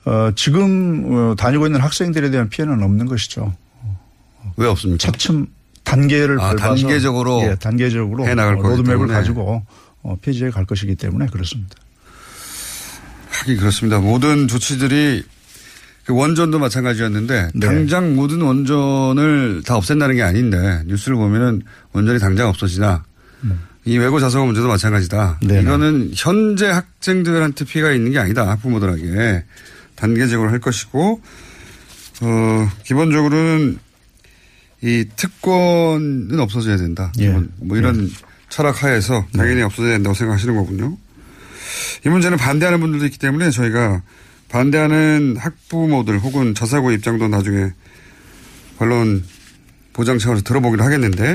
어, 0.06 0.32
지금 0.36 1.06
어, 1.32 1.36
다니고 1.36 1.66
있는 1.66 1.82
학생들에 1.82 2.30
대한 2.30 2.50
피해는 2.50 2.82
없는 2.84 3.06
것이죠. 3.08 3.54
왜 4.58 4.68
없습니까? 4.68 5.12
차츰 5.12 5.48
단계를 5.84 6.40
아, 6.40 6.56
단계적으로 6.56 7.42
예, 7.44 7.56
단계적으로 7.56 8.28
해나갈 8.28 8.56
로드맵을. 8.56 9.08
가지고 9.08 9.64
어, 10.02 10.18
폐지해 10.22 10.50
갈 10.52 10.66
것이기 10.66 10.96
때문에 10.96 11.28
그렇습니다. 11.28 11.76
하긴 13.32 13.58
그렇습니다. 13.58 14.00
모든 14.00 14.48
조치들이 14.48 15.24
그 15.24 15.35
원전도 16.08 16.60
마찬가지였는데 16.60 17.50
네. 17.56 17.68
당장 17.68 18.16
모든 18.16 18.42
원전을 18.42 19.64
다 19.66 19.76
없앤다는 19.76 20.16
게 20.16 20.22
아닌데 20.22 20.82
뉴스를 20.86 21.18
보면은 21.18 21.64
원전이 21.94 22.20
당장 22.20 22.48
없어지나 22.50 23.04
이 23.86 23.98
외고 23.98 24.20
자사고 24.20 24.46
문제도 24.46 24.68
마찬가지다. 24.68 25.40
음. 25.44 25.48
네네. 25.48 25.62
이거는 25.62 26.12
현재 26.16 26.68
학생들한테 26.68 27.66
피해가 27.66 27.92
있는 27.92 28.12
게 28.12 28.20
아니다. 28.20 28.50
학부모들에게 28.50 29.44
단계적으로 29.96 30.50
할 30.50 30.60
것이고 30.60 31.22
어 32.22 32.70
기본적으로는 32.84 33.80
이 34.82 35.06
특권은 35.16 36.40
없어져야 36.40 36.78
된다. 36.78 37.12
예. 37.20 37.30
뭐, 37.30 37.44
뭐 37.58 37.78
이런 37.78 38.10
철학 38.50 38.84
하에서 38.84 39.26
당연히 39.36 39.62
없어져야 39.62 39.94
된다고 39.94 40.14
생각하시는 40.16 40.56
거군요. 40.56 40.98
이 42.06 42.10
문제는 42.10 42.38
반대하는 42.38 42.80
분들도 42.80 43.06
있기 43.06 43.20
때문에 43.20 43.52
저희가 43.52 44.02
반대하는 44.50 45.38
학부모들 45.38 46.20
혹은 46.20 46.54
자사고 46.54 46.92
입장도 46.92 47.28
나중에 47.28 47.72
반론 48.78 49.24
보장 49.94 50.18
차원에서 50.18 50.44
들어보기로 50.44 50.84
하겠는데 50.84 51.34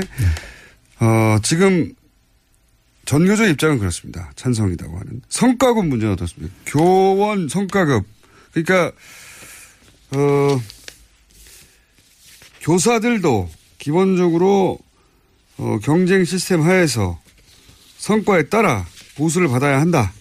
어, 0.99 1.37
지금 1.43 1.93
전교조 3.05 3.47
입장은 3.47 3.79
그렇습니다. 3.79 4.31
찬성이라고 4.35 4.97
하는 4.97 5.21
성과급 5.29 5.85
문제는 5.87 6.13
어떻습니까? 6.13 6.53
교원 6.65 7.49
성과급 7.49 8.05
그러니까 8.53 8.91
어, 10.15 10.61
교사들도 12.61 13.49
기본적으로 13.79 14.77
어, 15.57 15.79
경쟁 15.81 16.23
시스템 16.23 16.61
하에서 16.61 17.19
성과에 17.97 18.43
따라 18.49 18.85
보수를 19.15 19.47
받아야 19.47 19.79
한다 19.79 20.13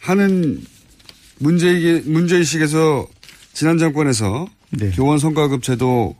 하는 0.00 0.62
문제이 1.38 2.02
문제의식에서 2.04 3.06
지난 3.52 3.78
정권에서 3.78 4.46
네. 4.70 4.90
교원 4.90 5.18
성과급 5.18 5.62
제도를 5.62 6.14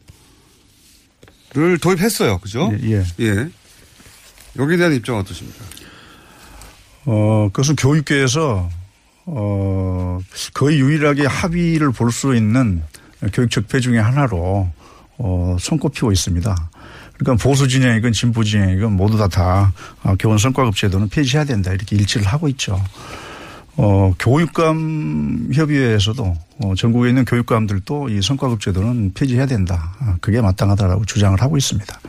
도입했어요. 1.81 2.38
그죠? 2.38 2.70
예. 2.83 3.04
예. 3.20 3.48
여기에 4.57 4.76
대한 4.76 4.94
입장 4.94 5.16
어떠십니까? 5.18 5.64
어, 7.07 7.48
그것은 7.52 7.76
교육계에서 7.76 8.68
어, 9.26 10.18
거의 10.54 10.78
유일하게 10.81 11.26
합의를 11.26 11.92
볼 11.92 12.11
수 12.11 12.35
있는 12.35 12.83
교육 13.33 13.50
적폐 13.50 13.81
중의 13.81 14.02
하나로 14.02 14.68
어, 15.18 15.57
손꼽히고 15.61 16.12
있습니다. 16.12 16.70
그러니까 17.18 17.42
보수 17.42 17.66
진영이건 17.68 18.12
진보 18.12 18.44
진영이건 18.44 18.92
모두 18.92 19.18
다, 19.18 19.26
다 19.28 19.72
아, 20.02 20.14
교원 20.18 20.38
성과급 20.38 20.76
제도는 20.76 21.09
폐지해야 21.09 21.44
된다 21.44 21.72
이렇게 21.72 21.96
일치를 21.96 22.26
하고 22.26 22.48
있죠. 22.48 22.81
어, 23.81 24.12
교육감 24.19 25.51
협의회에서도 25.53 26.37
어, 26.64 26.75
전국에 26.75 27.11
있는 27.11 27.25
교육감들도 27.25 28.09
이 28.09 28.21
성과급 28.21 28.61
제도는 28.61 29.12
폐지해야 29.14 29.47
된다. 29.47 29.95
아, 30.01 30.17
그게 30.21 30.41
마땅하다라고 30.41 31.05
주장을 31.05 31.41
하고 31.41 31.57
있습니다. 31.57 32.01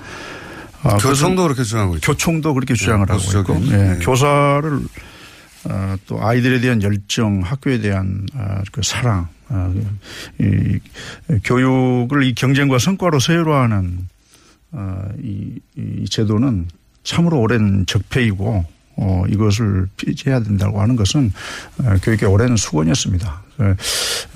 아, 0.81 0.97
교총도 0.97 1.43
그렇게 1.43 1.61
주장하고 1.63 1.95
있죠. 1.95 2.11
교총도 2.11 2.55
그렇게 2.55 2.73
주장을 2.73 3.05
네, 3.05 3.13
하고 3.13 3.39
있고. 3.39 3.65
예, 3.67 3.77
네. 3.77 3.99
교사를 3.99 4.79
어, 5.65 5.95
또 6.07 6.25
아이들에 6.25 6.59
대한 6.59 6.81
열정, 6.81 7.41
학교에 7.43 7.79
대한 7.79 8.25
아, 8.33 8.63
그 8.71 8.81
사랑, 8.81 9.27
아, 9.49 9.71
이, 10.39 10.79
교육을 11.43 12.23
이 12.23 12.33
경쟁과 12.33 12.79
성과로 12.79 13.19
서열화하는 13.19 14.07
아, 14.71 15.03
이, 15.21 15.59
이 15.77 16.05
제도는 16.09 16.67
참으로 17.03 17.39
오랜 17.41 17.85
적폐이고 17.85 18.65
어, 19.01 19.23
이것을 19.29 19.87
폐지해야 19.97 20.41
된다고 20.41 20.81
하는 20.81 20.95
것은 20.95 21.31
어, 21.79 21.95
교육의 22.03 22.27
오랜 22.29 22.55
수건이었습니다. 22.55 23.41
어, 23.59 23.75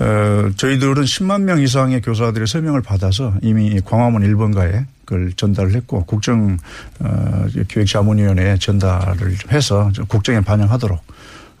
어, 0.00 0.50
저희들은 0.56 1.02
10만 1.02 1.42
명 1.42 1.60
이상의 1.60 2.00
교사들의 2.00 2.46
서명을 2.46 2.82
받아서 2.82 3.34
이미 3.42 3.80
광화문 3.84 4.22
1번가에 4.22 4.86
그걸 5.04 5.32
전달을 5.34 5.74
했고 5.74 6.04
국정 6.04 6.56
어, 7.00 7.46
기획자문위원회에 7.68 8.58
전달을 8.58 9.36
해서 9.50 9.92
국정에 10.08 10.40
반영하도록 10.40 11.00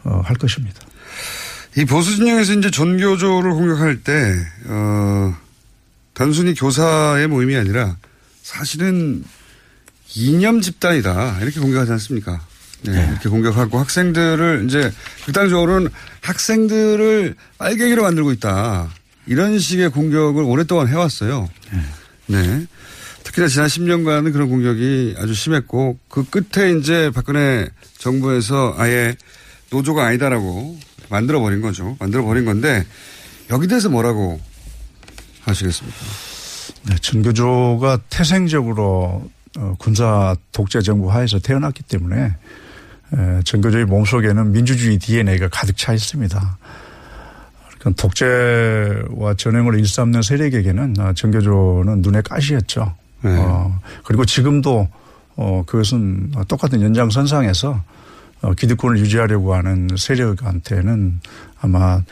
어, 0.04 0.22
할 0.24 0.36
것입니다. 0.36 0.80
이 1.76 1.84
보수 1.84 2.16
진영에서 2.16 2.52
이제 2.54 2.70
전교조를 2.70 3.52
공격할 3.52 4.04
때, 4.04 4.32
어, 4.66 5.34
단순히 6.12 6.54
교사의 6.54 7.26
모임이 7.26 7.56
아니라 7.56 7.96
사실은 8.42 9.24
이념 10.14 10.60
집단이다. 10.60 11.40
이렇게 11.40 11.58
공격하지 11.58 11.90
않습니까? 11.92 12.40
네, 12.92 13.08
이렇게 13.10 13.28
공격하고 13.28 13.78
학생들을 13.78 14.64
이제 14.66 14.92
극단적으로는 15.24 15.90
학생들을 16.20 17.34
빨갱이로 17.58 18.02
만들고 18.02 18.32
있다. 18.32 18.90
이런 19.26 19.58
식의 19.58 19.90
공격을 19.90 20.42
오랫동안 20.42 20.88
해왔어요. 20.88 21.48
네. 22.26 22.66
특히나 23.22 23.48
지난 23.48 23.66
10년간은 23.66 24.32
그런 24.32 24.48
공격이 24.48 25.14
아주 25.18 25.34
심했고 25.34 25.98
그 26.08 26.24
끝에 26.24 26.72
이제 26.78 27.10
박근혜 27.14 27.68
정부에서 27.98 28.74
아예 28.76 29.16
노조가 29.70 30.04
아니다라고 30.04 30.78
만들어버린 31.08 31.62
거죠. 31.62 31.96
만들어버린 32.00 32.44
건데 32.44 32.84
여기 33.50 33.66
대해서 33.66 33.88
뭐라고 33.88 34.40
하시겠습니까? 35.40 35.96
네, 36.88 36.96
전교조가 37.00 38.00
태생적으로 38.10 39.30
어, 39.56 39.74
군사 39.78 40.36
독재 40.52 40.80
정부 40.82 41.10
하에서 41.10 41.38
태어났기 41.38 41.84
때문에 41.84 42.34
에, 43.16 43.42
전교조의 43.44 43.84
몸속에는 43.86 44.52
민주주의 44.52 44.98
DNA가 44.98 45.48
가득 45.48 45.76
차 45.76 45.92
있습니다. 45.92 46.58
그러니까 47.78 48.02
독재와 48.02 49.34
전횡을 49.36 49.78
일삼는 49.78 50.22
세력에게는 50.22 50.94
어, 50.98 51.12
전교조는 51.14 52.02
눈에 52.02 52.22
가시였죠. 52.22 52.94
어, 53.24 53.80
그리고 54.04 54.24
지금도 54.24 54.88
어, 55.36 55.62
그것은 55.66 56.32
똑같은 56.48 56.82
연장선상에서 56.82 57.82
어, 58.42 58.52
기득권을 58.52 58.98
유지하려고 58.98 59.54
하는 59.54 59.88
세력한테는 59.96 61.20
아마 61.60 62.02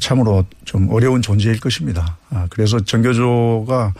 참으로 0.00 0.44
좀 0.64 0.88
어려운 0.90 1.20
존재일 1.20 1.60
것입니다. 1.60 2.16
아, 2.30 2.46
그래서 2.50 2.80
전교조가 2.80 3.76
아, 3.76 3.92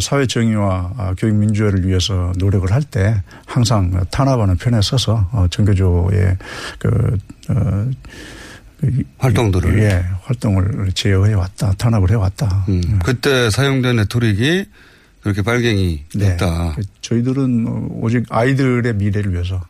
사회 0.00 0.26
정의와 0.26 0.92
아, 0.96 1.14
교육 1.16 1.34
민주화를 1.36 1.86
위해서 1.86 2.32
노력을 2.38 2.70
할 2.72 2.82
때 2.82 3.22
항상 3.46 4.04
탄압하는 4.10 4.56
편에 4.56 4.80
서서 4.82 5.28
어, 5.32 5.46
전교조의 5.50 6.36
그, 6.78 7.18
어, 7.50 7.90
그 8.80 9.02
활동들을. 9.18 9.78
예, 9.80 10.04
활동을 10.22 10.92
제어해 10.94 11.34
왔다, 11.34 11.72
탄압을 11.74 12.10
해 12.10 12.14
왔다. 12.14 12.64
음, 12.68 12.98
그때 13.04 13.50
사용된 13.50 13.96
레토릭이 13.96 14.64
그렇게 15.22 15.42
빨갱이였다. 15.42 16.72
그 16.76 16.82
저희들은 17.00 17.66
어, 17.68 17.88
오직 18.00 18.24
아이들의 18.30 18.94
미래를 18.94 19.32
위해서 19.32 19.60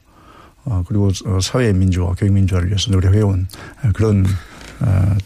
어, 0.65 0.83
그리고 0.89 1.11
어, 1.27 1.39
사회 1.41 1.73
민주화, 1.73 2.15
교육 2.15 2.33
민주화를 2.35 2.69
위해서 2.69 2.91
노력해온 2.91 3.47
그런 3.95 4.27
어, 4.81 5.17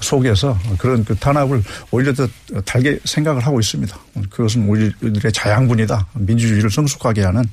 속에서 0.00 0.58
그런 0.78 1.04
그 1.04 1.14
탄압을 1.14 1.62
오히려 1.90 2.12
더 2.14 2.26
달게 2.64 2.98
생각을 3.04 3.46
하고 3.46 3.60
있습니다. 3.60 3.96
그것은 4.30 4.68
우리들의 4.68 5.32
자양분이다. 5.32 6.08
민주주의를 6.14 6.70
성숙하게 6.70 7.22
하는 7.22 7.44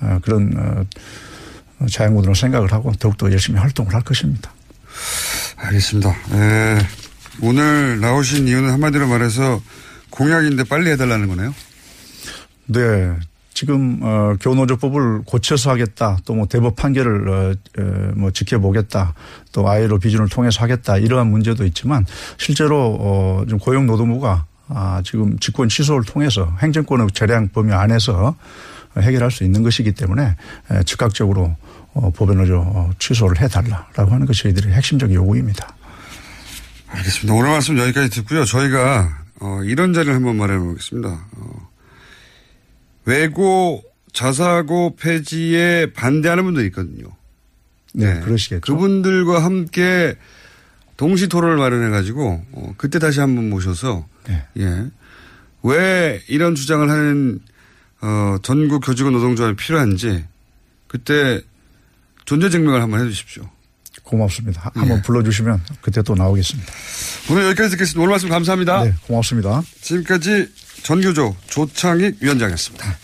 어, 0.00 0.18
그런 0.22 0.52
어, 0.56 1.86
자양분으로 1.86 2.34
생각을 2.34 2.72
하고 2.72 2.92
더욱더 2.92 3.30
열심히 3.30 3.58
활동을 3.58 3.94
할 3.94 4.02
것입니다. 4.02 4.52
알겠습니다. 5.56 6.10
에, 6.10 6.78
오늘 7.42 8.00
나오신 8.00 8.48
이유는 8.48 8.70
한마디로 8.70 9.08
말해서 9.08 9.62
공약인데 10.10 10.64
빨리 10.64 10.90
해달라는 10.90 11.28
거네요. 11.28 11.54
네. 12.66 13.16
지금 13.60 14.00
어 14.02 14.36
교노조법을 14.40 15.24
고쳐서 15.26 15.68
하겠다 15.70 16.16
또 16.24 16.32
뭐 16.32 16.46
대법 16.46 16.76
판결을 16.76 17.28
어, 17.28 17.52
어, 17.78 18.12
뭐 18.16 18.30
지켜보겠다 18.30 19.12
또 19.52 19.68
아이로 19.68 19.98
비준을 19.98 20.30
통해서 20.30 20.62
하겠다 20.62 20.96
이러한 20.96 21.26
문제도 21.26 21.62
있지만 21.66 22.06
실제로 22.38 22.94
어좀 23.44 23.58
고용노동부가 23.58 24.46
아 24.68 25.02
지금 25.04 25.38
직권 25.40 25.68
취소를 25.68 26.04
통해서 26.04 26.50
행정권의 26.62 27.08
재량 27.12 27.48
범위 27.48 27.74
안에서 27.74 28.34
해결할 28.98 29.30
수 29.30 29.44
있는 29.44 29.62
것이기 29.62 29.92
때문에 29.92 30.36
에, 30.70 30.82
즉각적으로 30.84 31.54
어 31.92 32.10
법원으로 32.12 32.62
어, 32.62 32.90
취소를 32.98 33.42
해달라라고 33.42 34.10
하는 34.10 34.24
것이 34.24 34.44
저희들의 34.44 34.72
핵심적 34.72 35.12
요구입니다. 35.12 35.76
알겠습니다. 36.88 37.34
오늘 37.34 37.50
말씀 37.50 37.76
여기까지 37.76 38.08
듣고요. 38.08 38.46
저희가 38.46 39.18
어, 39.42 39.60
이런 39.64 39.92
자리를 39.92 40.14
한번 40.14 40.38
말해 40.38 40.58
보겠습니다. 40.58 41.08
어, 41.10 41.69
외고 43.10 43.82
자사고 44.12 44.96
폐지에 44.96 45.92
반대하는 45.92 46.44
분들이 46.44 46.66
있거든요. 46.66 47.08
네, 47.92 48.20
그러시겠죠. 48.20 48.60
그분들과 48.60 49.42
함께 49.44 50.14
동시 50.96 51.28
토론을 51.28 51.56
마련해 51.56 51.90
가지고 51.90 52.44
어, 52.52 52.74
그때 52.76 52.98
다시 52.98 53.20
한번 53.20 53.50
모셔서 53.50 54.06
네. 54.28 54.44
예. 54.58 54.86
왜 55.62 56.22
이런 56.28 56.54
주장을 56.54 56.88
하는 56.88 57.40
어, 58.00 58.36
전국 58.42 58.80
교직원 58.84 59.12
노동조합이 59.12 59.56
필요한지 59.56 60.24
그때 60.86 61.40
존재 62.24 62.48
증명을 62.50 62.80
한번 62.82 63.04
해 63.04 63.08
주십시오. 63.10 63.48
고맙습니다. 64.04 64.60
하- 64.62 64.80
한번 64.80 65.02
불러주시면 65.02 65.60
그때 65.80 66.02
또 66.02 66.14
나오겠습니다. 66.14 66.72
오늘 67.30 67.44
여기까지 67.46 67.70
듣겠습니다. 67.70 68.00
오늘 68.00 68.10
말씀 68.10 68.28
감사합니다. 68.28 68.84
네, 68.84 68.94
고맙습니다. 69.06 69.62
지금까지 69.80 70.48
전교조 70.82 71.36
조창익 71.48 72.16
위원장이었습니다. 72.20 72.96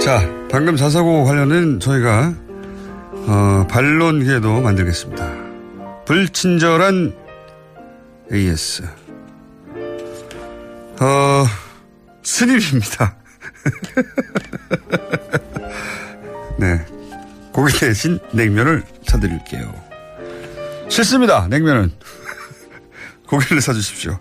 자, 0.00 0.28
방금 0.50 0.76
자사고 0.76 1.24
관련은 1.24 1.78
저희가 1.78 2.34
어, 3.28 3.66
반론기에도 3.70 4.60
만들겠습니다. 4.60 5.32
불친절한 6.04 7.14
AS. 8.32 8.82
스님입니다. 12.42 13.14
네. 16.58 16.84
고기 17.52 17.78
대신 17.78 18.18
냉면을 18.32 18.82
사드릴게요. 19.06 19.72
싫습니다, 20.88 21.46
냉면은. 21.48 21.92
고기를 23.28 23.60
사주십시오. 23.60 24.18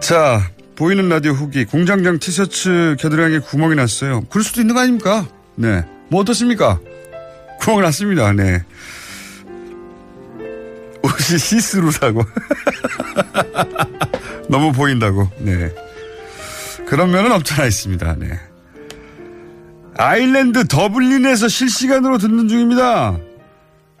자, 0.00 0.48
보이는 0.76 1.08
라디오 1.08 1.32
후기. 1.32 1.64
공장장 1.64 2.20
티셔츠 2.20 2.94
겨드랑이에 3.00 3.40
구멍이 3.40 3.74
났어요. 3.74 4.20
그럴 4.30 4.44
수도 4.44 4.60
있는 4.60 4.74
거 4.74 4.82
아닙니까? 4.82 5.26
네. 5.56 5.84
뭐 6.08 6.20
어떻습니까? 6.20 6.78
구멍 7.58 7.82
났습니다, 7.82 8.32
네. 8.32 8.62
옷이 11.02 11.38
시스루라고. 11.38 12.22
너무 14.48 14.72
보인다고. 14.72 15.28
네. 15.38 15.74
그런 16.86 17.10
면은 17.10 17.32
없잖아 17.32 17.66
있습니다. 17.66 18.16
네. 18.18 18.38
아일랜드 19.98 20.66
더블린에서 20.66 21.48
실시간으로 21.48 22.18
듣는 22.18 22.48
중입니다. 22.48 23.18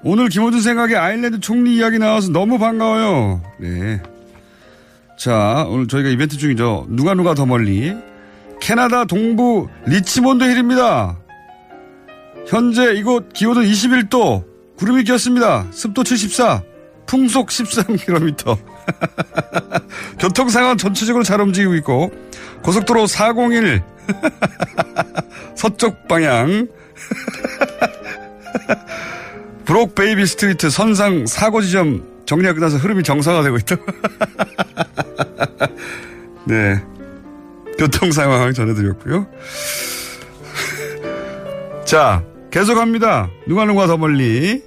오늘 0.02 0.28
김어준 0.28 0.60
생각에 0.60 0.94
아일랜드 0.94 1.40
총리 1.40 1.76
이야기 1.76 1.98
나와서 1.98 2.30
너무 2.30 2.58
반가워요. 2.58 3.42
네. 3.58 4.00
자, 5.18 5.66
오늘 5.68 5.88
저희가 5.88 6.10
이벤트 6.10 6.36
중이죠. 6.36 6.86
누가 6.90 7.14
누가 7.14 7.34
더 7.34 7.46
멀리. 7.46 7.94
캐나다 8.60 9.04
동부 9.04 9.68
리치몬드 9.86 10.44
힐입니다. 10.44 11.18
현재 12.46 12.92
이곳 12.94 13.32
기온은 13.32 13.62
21도, 13.62 14.44
구름이 14.76 15.04
꼈습니다. 15.04 15.66
습도 15.72 16.04
74, 16.04 16.62
풍속 17.06 17.48
13km. 17.48 18.56
교통 20.20 20.48
상황 20.48 20.76
전체적으로 20.76 21.24
잘 21.24 21.40
움직이고 21.40 21.74
있고, 21.76 22.12
고속도로 22.66 23.06
401, 23.06 23.80
서쪽 25.54 26.08
방향, 26.08 26.66
브록 29.64 29.94
베이비 29.94 30.26
스트리트 30.26 30.68
선상 30.68 31.26
사고 31.26 31.62
지점 31.62 32.04
정리가 32.26 32.54
끝나서 32.54 32.78
흐름이 32.78 33.04
정상화되고 33.04 33.56
있다. 33.58 33.76
네. 36.44 36.82
교통 37.78 38.10
상황 38.10 38.52
전해드렸고요. 38.52 39.28
자, 41.84 42.24
계속합니다. 42.50 43.30
누가 43.46 43.64
누가 43.64 43.86
더 43.86 43.96
멀리 43.96 44.64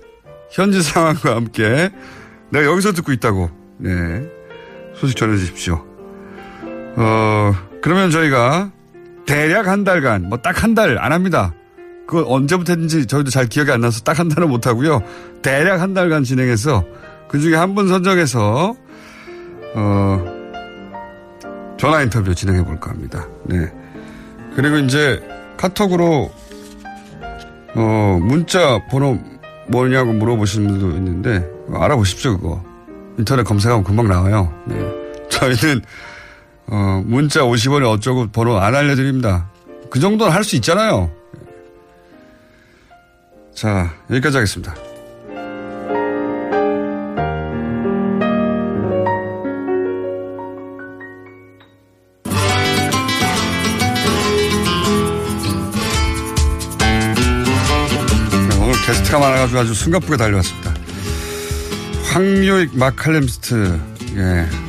현지 0.51 0.81
상황과 0.81 1.35
함께 1.35 1.89
내가 2.49 2.65
여기서 2.65 2.93
듣고 2.93 3.11
있다고 3.11 3.49
네 3.77 4.25
소식 4.95 5.17
전해주십시오. 5.17 5.85
어 6.95 7.68
그러면 7.81 8.11
저희가 8.11 8.71
대략 9.25 9.67
한 9.67 9.83
달간 9.83 10.27
뭐 10.29 10.37
딱 10.41 10.63
한 10.63 10.73
달 10.75 10.97
안 10.99 11.11
합니다. 11.11 11.53
그거 12.07 12.25
언제부터 12.27 12.73
했는지 12.73 13.05
저희도 13.05 13.29
잘 13.29 13.45
기억이 13.47 13.71
안 13.71 13.81
나서 13.81 14.01
딱 14.01 14.19
한 14.19 14.27
달은 14.29 14.49
못 14.49 14.65
하고요. 14.67 15.01
대략 15.41 15.79
한 15.81 15.93
달간 15.93 16.23
진행해서 16.23 16.83
그 17.29 17.39
중에 17.39 17.55
한 17.55 17.75
분 17.75 17.87
선정해서 17.87 18.75
어 19.75 20.39
전화 21.77 22.01
인터뷰 22.01 22.33
진행해 22.35 22.63
볼까 22.65 22.89
합니다. 22.91 23.27
네. 23.45 23.71
그리고 24.55 24.77
이제 24.79 25.21
카톡으로 25.57 26.31
어, 27.75 28.19
문자 28.21 28.79
번호 28.89 29.19
뭐냐고 29.67 30.11
물어보시는 30.13 30.67
분도 30.67 30.97
있는데, 30.97 31.47
알아보십시오, 31.71 32.37
그거. 32.39 32.63
인터넷 33.19 33.43
검색하면 33.43 33.83
금방 33.83 34.07
나와요. 34.07 34.51
네. 34.65 34.75
저희는, 35.29 35.83
어, 36.71 37.01
문자 37.05 37.41
50원에 37.41 37.89
어쩌고 37.89 38.27
번호 38.31 38.57
안 38.59 38.75
알려드립니다. 38.75 39.49
그 39.89 39.99
정도는 39.99 40.31
할 40.33 40.43
수 40.43 40.55
있잖아요. 40.57 41.09
자, 43.55 43.91
여기까지 44.09 44.37
하겠습니다. 44.37 44.73
네, 58.59 58.85
게스트가 58.85 59.19
많아가지고 59.19 59.59
아주 59.59 59.73
숨가쁘게 59.73 60.17
달려왔습니다. 60.17 60.73
황요익 62.05 62.77
마칼렘스트, 62.77 63.79
예. 64.15 64.68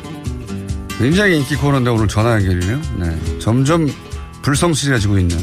굉장히 0.99 1.37
인기 1.37 1.55
코너인데 1.55 1.89
오늘 1.89 2.07
전화 2.07 2.33
연결이네요. 2.33 2.81
네. 2.99 3.39
점점 3.39 3.87
불성실해지고 4.43 5.17
있는 5.17 5.37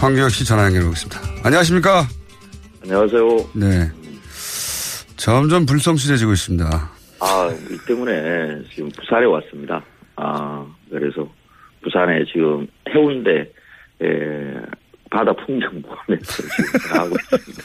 황교혁 0.00 0.30
씨 0.30 0.44
전화 0.44 0.64
연결해 0.64 0.84
보겠습니다. 0.84 1.20
안녕하십니까? 1.44 2.06
안녕하세요. 2.82 3.50
네. 3.54 3.90
점점 5.16 5.66
불성실해지고 5.66 6.32
있습니다. 6.32 6.90
아, 7.20 7.50
이 7.70 7.78
때문에 7.86 8.62
지금 8.72 8.90
부산에 8.90 9.24
왔습니다. 9.26 9.82
아, 10.16 10.64
그래서 10.90 11.28
부산에 11.82 12.24
지금 12.32 12.66
해운대, 12.94 13.50
에, 14.02 14.60
바다 15.10 15.32
풍경 15.44 15.82
보면서 15.82 16.42
지금 16.42 16.80
전화하고 16.88 17.16
있습니다. 17.34 17.62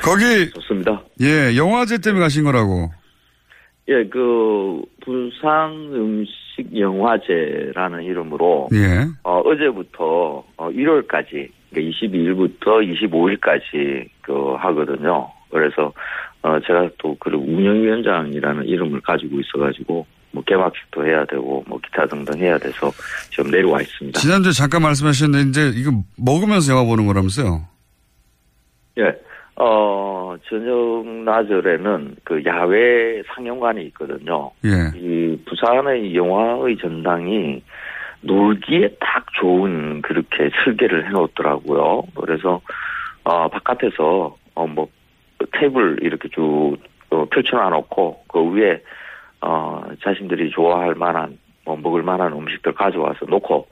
거기. 0.02 0.50
좋습니다. 0.52 1.02
예, 1.20 1.56
영화제 1.56 1.98
때문에 1.98 2.22
가신 2.24 2.44
거라고. 2.44 2.90
예, 3.88 4.04
그, 4.04 4.82
부산 5.02 5.70
음식 5.94 6.78
영화제라는 6.78 8.02
이름으로, 8.02 8.68
예. 8.74 9.06
어, 9.22 9.40
어제부터, 9.40 10.44
어, 10.56 10.70
1월까지, 10.70 11.48
그러니까 11.70 11.96
22일부터 12.06 12.82
25일까지, 12.84 14.08
그, 14.20 14.54
하거든요. 14.58 15.30
그래서, 15.50 15.90
어, 16.42 16.60
제가 16.66 16.90
또, 16.98 17.16
그, 17.18 17.30
운영위원장이라는 17.30 18.66
이름을 18.66 19.00
가지고 19.00 19.40
있어가지고, 19.40 20.06
뭐, 20.32 20.42
개막식도 20.44 21.06
해야 21.06 21.24
되고, 21.24 21.64
뭐, 21.66 21.80
기타 21.82 22.06
등등 22.06 22.38
해야 22.38 22.58
돼서, 22.58 22.90
지금 23.30 23.50
내려와 23.50 23.80
있습니다. 23.80 24.20
지난주에 24.20 24.52
잠깐 24.52 24.82
말씀하셨는데, 24.82 25.48
이제 25.48 25.80
이거 25.80 25.92
먹으면서 26.18 26.72
영화 26.72 26.84
보는 26.84 27.06
거라면서요? 27.06 27.62
예. 28.98 29.27
어, 29.60 30.36
저녁 30.48 31.04
나절에는 31.24 32.16
그 32.22 32.42
야외 32.46 33.22
상영관이 33.26 33.82
있거든요. 33.86 34.52
예. 34.64 34.96
이 34.96 35.36
부산의 35.46 36.14
영화의 36.14 36.76
전당이 36.78 37.62
놀기에 38.20 38.96
딱 39.00 39.26
좋은 39.40 40.00
그렇게 40.02 40.50
설계를 40.64 41.06
해 41.06 41.10
놓더라고요. 41.10 42.02
그래서, 42.14 42.60
어, 43.24 43.48
바깥에서, 43.48 44.36
어, 44.54 44.66
뭐, 44.66 44.88
테이블 45.52 45.98
이렇게 46.02 46.28
쭉 46.28 46.76
어, 47.10 47.24
펼쳐놔 47.24 47.70
놓고, 47.70 48.24
그 48.28 48.52
위에, 48.52 48.80
어, 49.40 49.82
자신들이 50.04 50.50
좋아할 50.50 50.94
만한, 50.94 51.36
뭐, 51.64 51.76
먹을 51.76 52.02
만한 52.02 52.32
음식들 52.32 52.74
가져와서 52.74 53.26
놓고, 53.26 53.66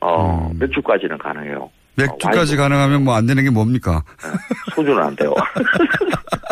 어, 0.00 0.50
맥주까지는 0.58 1.18
가능해요. 1.18 1.70
맥주까지 1.98 2.38
어, 2.38 2.38
와인도 2.38 2.56
가능하면 2.56 3.04
뭐 3.04 3.14
안 3.14 3.26
되는 3.26 3.42
게 3.44 3.50
뭡니까? 3.50 4.02
소주는 4.74 4.98
안 5.02 5.14
돼요. 5.16 5.34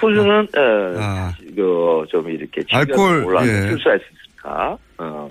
소주는 0.00 0.48
어, 0.56 1.32
그좀 1.54 2.30
이렇게 2.30 2.62
아. 2.72 2.78
알코올, 2.78 3.24
올라서 3.24 3.48
예. 3.48 3.68
출수할 3.68 3.98
수 3.98 4.04
있으니까. 4.12 4.78
어, 4.98 5.28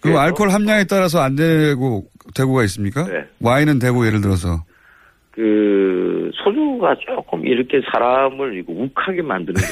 그럼 0.00 0.16
알코올 0.18 0.50
함량에 0.50 0.84
따라서 0.84 1.20
안 1.20 1.36
되고, 1.36 2.04
되고가 2.34 2.64
있습니까? 2.64 3.04
네. 3.04 3.24
와인은 3.40 3.78
되고, 3.78 4.06
예를 4.06 4.20
들어서. 4.20 4.64
그 5.32 6.30
소주가 6.44 6.96
조금 7.06 7.46
이렇게 7.46 7.80
사람을 7.92 8.58
이거 8.58 8.72
욱하게 8.72 9.22
만드는 9.22 9.54
게 9.54 9.66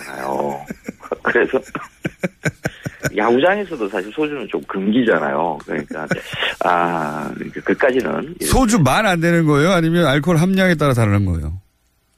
있잖아요. 0.00 0.60
그래서 1.22 1.60
야구장에서도 3.16 3.88
사실 3.88 4.12
소주는 4.12 4.46
좀 4.48 4.62
금기잖아요. 4.64 5.58
그러니까 5.66 6.06
아 6.64 7.30
그까지는 7.64 8.34
소주 8.40 8.78
만 8.80 9.06
안 9.06 9.20
되는 9.20 9.44
거예요? 9.46 9.70
아니면 9.72 10.06
알코올 10.06 10.36
함량에 10.36 10.74
따라 10.76 10.92
다르는 10.94 11.24
거예요? 11.26 11.52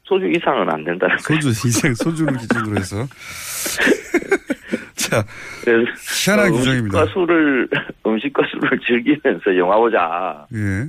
소주 0.05 0.27
이상은 0.31 0.69
안 0.69 0.85
된다는 0.85 1.17
소주 1.19 1.49
이상 1.49 1.95
소주를 1.95 2.37
기준으로 2.37 2.77
해서. 2.79 3.07
자, 4.97 5.25
그래서 5.65 5.91
희한한 6.25 6.53
어, 6.53 6.57
규정입니다. 6.57 6.99
음식과 7.01 7.13
술을 7.13 7.69
음식과 8.07 8.43
술을 8.51 8.79
즐기면서 8.87 9.57
영화 9.57 9.77
보자. 9.77 10.47
예. 10.55 10.87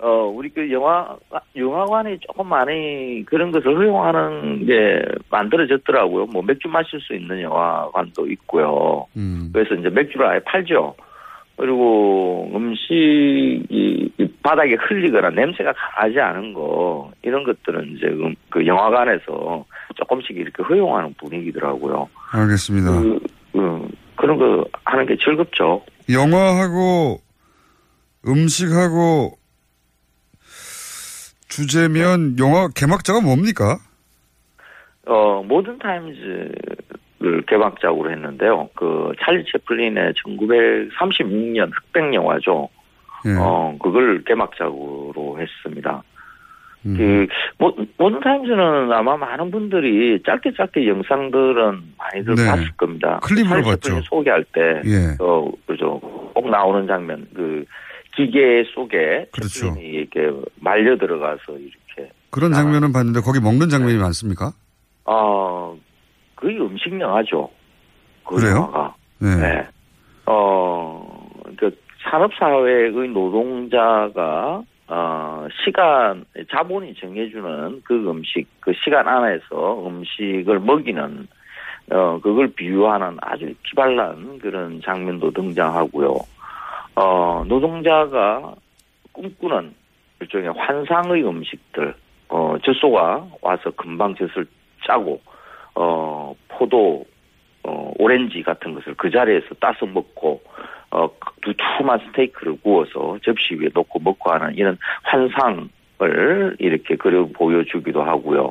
어 0.00 0.32
우리 0.32 0.48
그 0.50 0.70
영화 0.70 1.16
영화관이 1.56 2.18
조금 2.20 2.48
많이 2.48 3.24
그런 3.26 3.50
것을 3.50 3.76
허용하는 3.76 4.64
게 4.66 5.02
만들어졌더라고요. 5.30 6.26
뭐 6.26 6.42
맥주 6.42 6.68
마실 6.68 7.00
수 7.00 7.14
있는 7.14 7.42
영화관도 7.42 8.26
있고요. 8.30 9.06
음. 9.16 9.50
그래서 9.52 9.74
이제 9.74 9.88
맥주를 9.88 10.26
아예 10.26 10.38
팔죠. 10.40 10.94
그리고 11.56 12.48
음식이 12.54 13.66
이 13.68 14.28
바닥에 14.44 14.76
흘리거나 14.78 15.30
냄새가 15.30 15.72
강하지 15.72 16.20
않은 16.20 16.54
거 16.54 17.10
이런 17.22 17.42
것들은 17.42 17.96
이제 17.96 18.06
음, 18.06 18.36
그 18.48 18.64
영화관에서 18.64 19.64
조금씩 19.96 20.36
이렇게 20.36 20.62
허용하는 20.62 21.12
분위기더라고요. 21.18 22.08
알겠습니다. 22.30 23.00
그, 23.00 23.20
음, 23.56 23.88
그런 24.14 24.38
거 24.38 24.64
하는 24.84 25.06
게 25.06 25.16
즐겁죠. 25.16 25.82
영화하고 26.08 27.18
음식하고 28.24 29.36
주제면 31.48 32.38
영화 32.38 32.68
개막자가 32.74 33.20
뭡니까? 33.20 33.78
어, 35.06 35.42
모든 35.42 35.78
타임즈를 35.78 36.52
개막작으로 37.46 38.10
했는데요. 38.10 38.68
그, 38.74 39.12
찰리 39.24 39.44
채플린의 39.50 40.12
1936년 40.12 41.70
흑백 41.72 42.14
영화죠. 42.14 42.68
예. 43.26 43.30
어, 43.38 43.76
그걸 43.82 44.22
개막작으로 44.24 45.38
했습니다. 45.40 46.02
음. 46.86 46.94
그, 46.96 47.26
모, 47.56 47.74
모든 47.96 48.20
타임즈는 48.20 48.92
아마 48.92 49.16
많은 49.16 49.50
분들이 49.50 50.22
짧게 50.24 50.52
짧게 50.56 50.86
영상들은 50.86 51.82
많이들 51.96 52.34
네. 52.34 52.46
봤을 52.46 52.70
겁니다. 52.76 53.18
클립으로 53.22 53.62
찰리 53.62 53.64
봤죠. 53.64 54.02
소개할 54.02 54.44
때, 54.52 54.82
예. 54.84 55.16
어, 55.18 55.50
그죠. 55.66 55.98
꼭 56.34 56.50
나오는 56.50 56.86
장면, 56.86 57.26
그, 57.34 57.64
기계 58.18 58.64
속에 58.74 59.26
그렇죠. 59.30 59.80
이렇게 59.80 60.28
말려 60.60 60.98
들어가서 60.98 61.52
이렇게 61.52 62.12
그런 62.30 62.52
장면은 62.52 62.92
봤는데 62.92 63.20
거기 63.20 63.38
먹는 63.38 63.68
장면이 63.68 63.96
많습니까? 63.98 64.50
어, 65.04 65.78
거의 66.34 66.60
음식 66.60 67.00
영화죠. 67.00 67.48
그 68.24 68.34
그래요? 68.34 68.56
영화가. 68.56 68.94
네. 69.20 69.36
네. 69.36 69.68
어, 70.26 71.30
그 71.56 71.70
산업사회의 72.10 72.90
노동자가 73.08 74.62
어, 74.88 75.46
시간, 75.64 76.24
자본이 76.50 76.94
정해주는 76.94 77.82
그 77.84 78.10
음식, 78.10 78.48
그 78.58 78.72
시간 78.82 79.06
안에서 79.06 79.86
음식을 79.86 80.60
먹이는, 80.60 81.28
어, 81.90 82.18
그걸 82.22 82.48
비유하는 82.54 83.18
아주 83.20 83.52
기발난 83.68 84.38
그런 84.38 84.80
장면도 84.82 85.30
등장하고요. 85.32 86.16
어, 87.00 87.44
노동자가 87.46 88.54
꿈꾸는 89.12 89.72
일종의 90.20 90.52
환상의 90.56 91.24
음식들, 91.24 91.94
어, 92.28 92.56
젖소가 92.64 93.24
와서 93.40 93.70
금방 93.76 94.16
젖을 94.16 94.44
짜고, 94.84 95.20
어, 95.76 96.34
포도, 96.48 97.04
어, 97.62 97.92
오렌지 97.98 98.42
같은 98.42 98.74
것을 98.74 98.94
그 98.96 99.12
자리에서 99.12 99.46
따서 99.60 99.86
먹고, 99.86 100.42
어, 100.90 101.08
두툼한 101.42 102.00
스테이크를 102.06 102.56
구워서 102.62 103.16
접시 103.24 103.54
위에 103.54 103.68
놓고 103.72 104.00
먹고 104.00 104.32
하는 104.32 104.56
이런 104.56 104.76
환상을 105.04 106.56
이렇게 106.58 106.96
그려 106.96 107.26
보여주기도 107.26 108.02
하고요. 108.02 108.50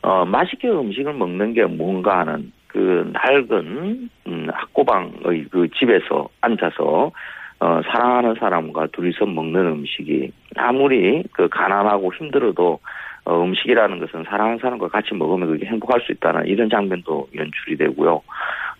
어, 0.00 0.24
맛있게 0.24 0.70
음식을 0.70 1.12
먹는 1.12 1.52
게 1.52 1.66
뭔가 1.66 2.20
하는 2.20 2.52
그 2.68 3.12
낡은, 3.12 4.08
음, 4.28 4.48
학고방의 4.50 5.44
그 5.50 5.68
집에서 5.78 6.30
앉아서 6.40 7.12
어, 7.62 7.80
사랑하는 7.86 8.34
사람과 8.40 8.88
둘이서 8.88 9.24
먹는 9.24 9.64
음식이 9.64 10.32
아무리 10.56 11.22
그 11.30 11.48
가난하고 11.48 12.12
힘들어도 12.12 12.80
어, 13.24 13.44
음식이라는 13.44 14.00
것은 14.00 14.24
사랑하는 14.24 14.58
사람과 14.58 14.88
같이 14.88 15.14
먹으면 15.14 15.46
그게 15.46 15.66
행복할 15.66 16.00
수 16.00 16.10
있다는 16.10 16.46
이런 16.46 16.68
장면도 16.68 17.28
연출이 17.36 17.76
되고요. 17.76 18.20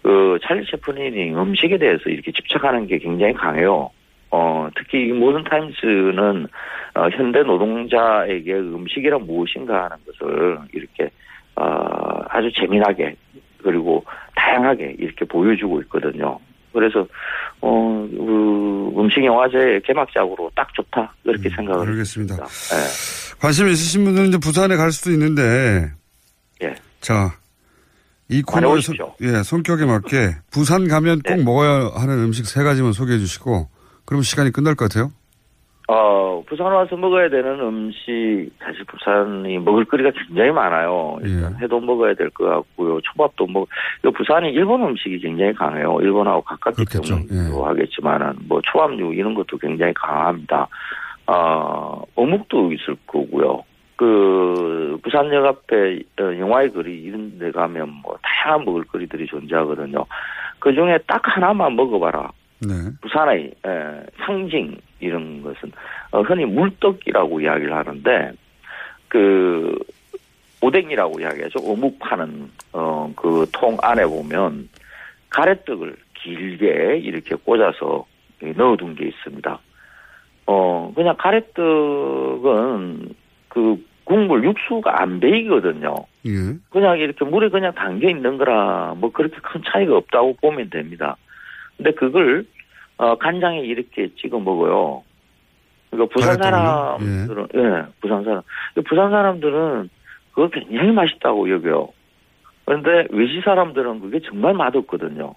그 0.02 0.36
찰리 0.42 0.66
채플린이 0.66 1.32
음식에 1.32 1.78
대해서 1.78 2.10
이렇게 2.10 2.32
집착하는 2.32 2.88
게 2.88 2.98
굉장히 2.98 3.34
강해요. 3.34 3.90
어, 4.32 4.68
특히 4.74 5.06
이 5.06 5.12
모든 5.12 5.44
타임스는 5.44 6.48
어, 6.96 7.08
현대 7.10 7.44
노동자에게 7.44 8.52
음식이란 8.52 9.26
무엇인가 9.26 9.84
하는 9.84 9.96
것을 10.06 10.58
이렇게 10.72 11.08
어, 11.54 12.24
아주 12.30 12.50
재미나게 12.52 13.14
그리고 13.62 14.04
다양하게 14.34 14.96
이렇게 14.98 15.24
보여주고 15.24 15.82
있거든요. 15.82 16.40
그래서 16.72 17.06
어, 17.60 18.08
그 18.10 18.92
음식 19.00 19.24
영화제 19.24 19.80
개막작으로 19.86 20.50
딱 20.54 20.72
좋다 20.74 21.14
그렇게 21.22 21.48
생각을 21.50 21.88
알겠습니다. 21.90 22.34
예. 22.36 23.38
관심 23.40 23.68
있으신 23.68 24.04
분들은 24.04 24.28
이제 24.28 24.38
부산에 24.38 24.76
갈 24.76 24.92
수도 24.92 25.10
있는데, 25.12 25.90
예. 26.62 26.74
자, 27.00 27.32
이 28.28 28.42
코너의 28.42 28.82
예, 29.20 29.42
성격에 29.42 29.84
맞게 29.84 30.36
부산 30.50 30.88
가면 30.88 31.20
꼭 31.26 31.36
네. 31.36 31.42
먹어야 31.42 31.90
하는 31.94 32.18
음식 32.24 32.46
세 32.46 32.62
가지만 32.62 32.92
소개해 32.92 33.18
주시고, 33.18 33.68
그럼 34.04 34.22
시간이 34.22 34.50
끝날 34.50 34.74
것 34.74 34.88
같아요. 34.88 35.12
어, 35.88 36.42
부산 36.46 36.72
와서 36.72 36.96
먹어야 36.96 37.28
되는 37.28 37.60
음식, 37.60 38.50
사실 38.60 38.84
부산이 38.84 39.58
먹을 39.58 39.84
거리가 39.84 40.12
굉장히 40.12 40.50
많아요. 40.52 41.18
일단 41.22 41.54
예. 41.58 41.64
회도 41.64 41.80
먹어야 41.80 42.14
될 42.14 42.30
것 42.30 42.44
같고요. 42.44 43.00
초밥도 43.00 43.46
먹, 43.48 43.68
이 44.04 44.10
부산이 44.10 44.50
일본 44.50 44.82
음식이 44.82 45.18
굉장히 45.18 45.52
강해요. 45.54 45.98
일본하고 46.00 46.42
가깝기 46.42 46.84
그렇겠죠. 46.84 47.16
때문이기도 47.26 47.66
하겠지만은, 47.66 48.32
뭐 48.48 48.60
초밥류 48.62 49.12
이런 49.14 49.34
것도 49.34 49.58
굉장히 49.58 49.92
강합니다. 49.94 50.68
어, 51.26 52.02
어묵도 52.14 52.72
있을 52.72 52.96
거고요. 53.06 53.62
그, 53.96 54.98
부산역 55.02 55.44
앞에 55.44 56.00
어, 56.20 56.38
영화의 56.38 56.72
거리 56.72 56.94
이런 57.02 57.38
데 57.38 57.50
가면 57.50 57.88
뭐 58.02 58.16
다양한 58.22 58.64
먹을 58.64 58.84
거리들이 58.84 59.26
존재하거든요. 59.26 60.04
그 60.58 60.72
중에 60.72 60.98
딱 61.06 61.20
하나만 61.24 61.74
먹어봐라. 61.76 62.30
네. 62.60 62.74
부산의 63.00 63.52
에, 63.66 64.06
상징 64.24 64.76
이런 65.02 65.42
것은 65.42 65.72
어, 66.10 66.22
흔히 66.22 66.44
물떡이라고 66.46 67.40
이야기를 67.40 67.72
하는데 67.74 68.32
그 69.08 69.78
오뎅이라고 70.60 71.20
이야기하죠. 71.20 71.58
어묵 71.64 71.98
파는 71.98 72.50
어, 72.72 73.12
그 73.16 73.46
통 73.52 73.76
안에 73.82 74.04
보면 74.06 74.68
가래떡을 75.30 75.96
길게 76.22 76.98
이렇게 77.02 77.34
꽂아서 77.34 78.06
넣어둔 78.56 78.94
게 78.94 79.06
있습니다. 79.08 79.58
어 80.46 80.92
그냥 80.94 81.16
가래떡은 81.18 83.14
그 83.48 83.76
국물 84.04 84.44
육수가 84.44 85.00
안 85.00 85.20
배이거든요. 85.20 85.94
예. 86.26 86.30
그냥 86.70 86.98
이렇게 86.98 87.24
물에 87.24 87.48
그냥 87.48 87.72
담겨 87.74 88.08
있는 88.08 88.36
거라 88.38 88.94
뭐 88.96 89.12
그렇게 89.12 89.36
큰 89.42 89.62
차이가 89.66 89.96
없다고 89.96 90.36
보면 90.40 90.70
됩니다. 90.70 91.16
근데 91.76 91.92
그걸 91.92 92.44
어 93.02 93.16
간장에 93.16 93.58
이렇게 93.58 94.14
찍어 94.14 94.38
먹어요. 94.38 95.02
그러니까 95.90 96.14
부산? 96.14 96.40
사람들은 96.40 97.48
예, 97.56 97.82
부산 98.00 98.22
사람 98.22 98.42
부산 98.88 99.10
사람들은 99.10 99.90
그거 100.32 100.48
굉장히 100.50 100.92
맛있다고 100.92 101.50
여겨요. 101.50 101.88
그런데 102.64 103.08
외시 103.10 103.40
사람들은 103.44 104.02
그게 104.02 104.20
정말 104.20 104.54
맛없거든요. 104.54 105.34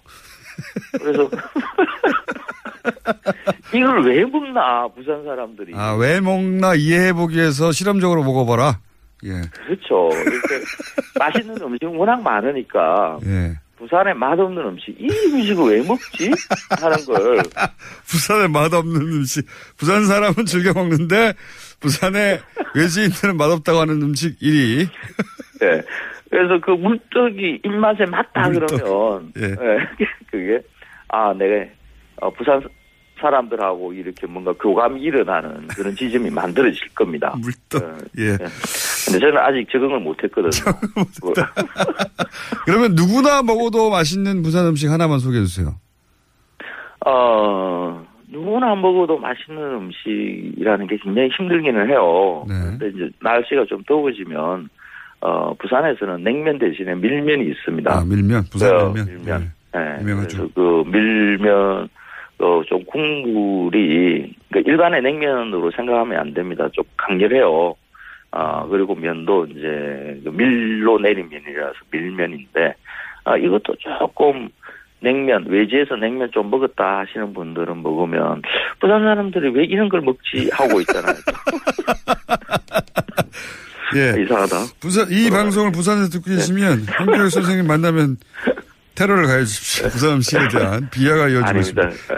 그래서 0.92 1.28
이걸 3.74 4.04
왜 4.04 4.24
먹나 4.24 4.86
부산 4.86 5.24
사람들이 5.24 5.72
아, 5.74 5.96
왜 5.98 6.20
먹나 6.20 6.76
이해해보기 6.76 7.36
위해서 7.36 7.72
실험적으로 7.72 8.22
먹어봐라. 8.22 8.78
예. 9.24 9.40
그렇죠. 9.66 10.10
이렇게 10.12 10.64
맛있는 11.18 11.60
음식 11.60 11.84
워낙 11.86 12.22
많으니까 12.22 13.18
예. 13.26 13.54
부산에 13.76 14.14
맛없는 14.14 14.62
음식 14.62 14.96
이 14.98 15.06
음식을 15.08 15.64
왜 15.70 15.82
먹지 15.86 16.30
하는 16.80 16.96
걸 17.04 17.42
부산에 18.08 18.48
맛없는 18.48 19.00
음식. 19.00 19.46
부산 19.76 20.06
사람은 20.06 20.46
즐겨 20.46 20.72
먹는데, 20.72 21.34
부산에 21.80 22.40
외지인들은 22.74 23.36
맛없다고 23.36 23.80
하는 23.80 24.00
음식 24.02 24.38
1위. 24.40 24.88
예. 25.62 25.82
그래서 26.30 26.58
그 26.60 26.70
물떡이 26.72 27.60
입맛에 27.64 28.04
맞다 28.06 28.48
물떡. 28.48 28.80
그러면 28.80 29.32
예. 29.38 29.44
예, 29.44 30.06
그게 30.30 30.60
아 31.08 31.32
내가 31.34 31.64
어, 32.20 32.30
부산 32.30 32.60
사람들하고 33.20 33.92
이렇게 33.92 34.26
뭔가 34.26 34.52
교감이 34.52 35.00
일어나는 35.00 35.68
그런 35.68 35.94
지점이 35.96 36.30
만들어질 36.30 36.88
겁니다. 36.94 37.34
물떡. 37.40 37.98
예. 38.18 38.36
근데 39.06 39.18
저는 39.20 39.38
아직 39.38 39.68
적응을 39.70 40.00
못했거든요. 40.00 40.50
뭐, 41.22 41.32
그러면 42.66 42.94
누구나 42.94 43.42
먹어도 43.42 43.90
맛있는 43.90 44.42
부산 44.42 44.66
음식 44.66 44.90
하나만 44.90 45.18
소개해 45.18 45.44
주세요. 45.44 45.74
어, 47.06 48.04
누구나 48.28 48.74
먹어도 48.74 49.18
맛있는 49.18 49.62
음식이라는 49.62 50.86
게 50.88 50.96
굉장히 50.96 51.28
힘들기는 51.36 51.88
해요. 51.88 52.44
네. 52.48 52.54
근데 52.78 52.88
이제 52.88 53.10
날씨가 53.20 53.66
좀 53.66 53.82
더워지면, 53.84 54.68
어, 55.20 55.54
부산에서는 55.54 56.24
냉면 56.24 56.58
대신에 56.58 56.94
밀면이 56.96 57.48
있습니다. 57.50 57.92
아, 57.92 58.04
밀면, 58.04 58.44
부산 58.50 58.74
어, 58.76 58.88
밀면. 58.92 59.06
밀면. 59.06 59.52
네. 59.72 59.98
유명하죠. 60.02 60.48
그 60.54 60.82
밀면, 60.86 61.88
어, 62.38 62.62
좀 62.66 62.84
국물이, 62.84 64.34
그러니까 64.48 64.70
일반의 64.70 65.02
냉면으로 65.02 65.70
생각하면 65.70 66.18
안 66.18 66.34
됩니다. 66.34 66.68
좀 66.72 66.84
강렬해요. 66.96 67.74
아, 68.30 68.66
그리고 68.66 68.94
면도 68.94 69.46
이제 69.46 70.20
그 70.22 70.28
밀로 70.30 70.98
내린 70.98 71.28
면이라서 71.30 71.74
밀면인데, 71.90 72.74
아, 73.24 73.36
이것도 73.36 73.76
조금 73.78 74.50
냉면, 75.00 75.46
외지에서 75.48 75.96
냉면 75.96 76.30
좀 76.32 76.50
먹었다 76.50 76.98
하시는 76.98 77.32
분들은 77.32 77.82
먹으면, 77.82 78.42
부산 78.80 79.02
사람들이 79.02 79.50
왜 79.50 79.64
이런 79.64 79.88
걸 79.88 80.02
먹지 80.02 80.50
하고 80.52 80.80
있잖아요. 80.80 81.14
예. 83.96 84.20
이상하다. 84.20 84.56
부산, 84.80 85.06
이 85.10 85.30
방송을 85.30 85.72
부산에서 85.72 86.10
듣고 86.10 86.30
계시면, 86.30 86.86
한교육 86.88 87.30
선생님 87.30 87.66
만나면 87.66 88.16
테러를 88.96 89.26
가해 89.26 89.44
주십시오. 89.44 89.88
부산 89.88 90.14
음식에 90.18 90.48
대한 90.48 90.88
비하가 90.90 91.28
이어지고 91.28 91.58
있습니다. 91.58 92.14
아, 92.14 92.16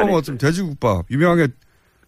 아니. 0.00 0.12
어떻습니까? 0.14 0.46
돼지국밥. 0.46 1.06
유명하게 1.10 1.48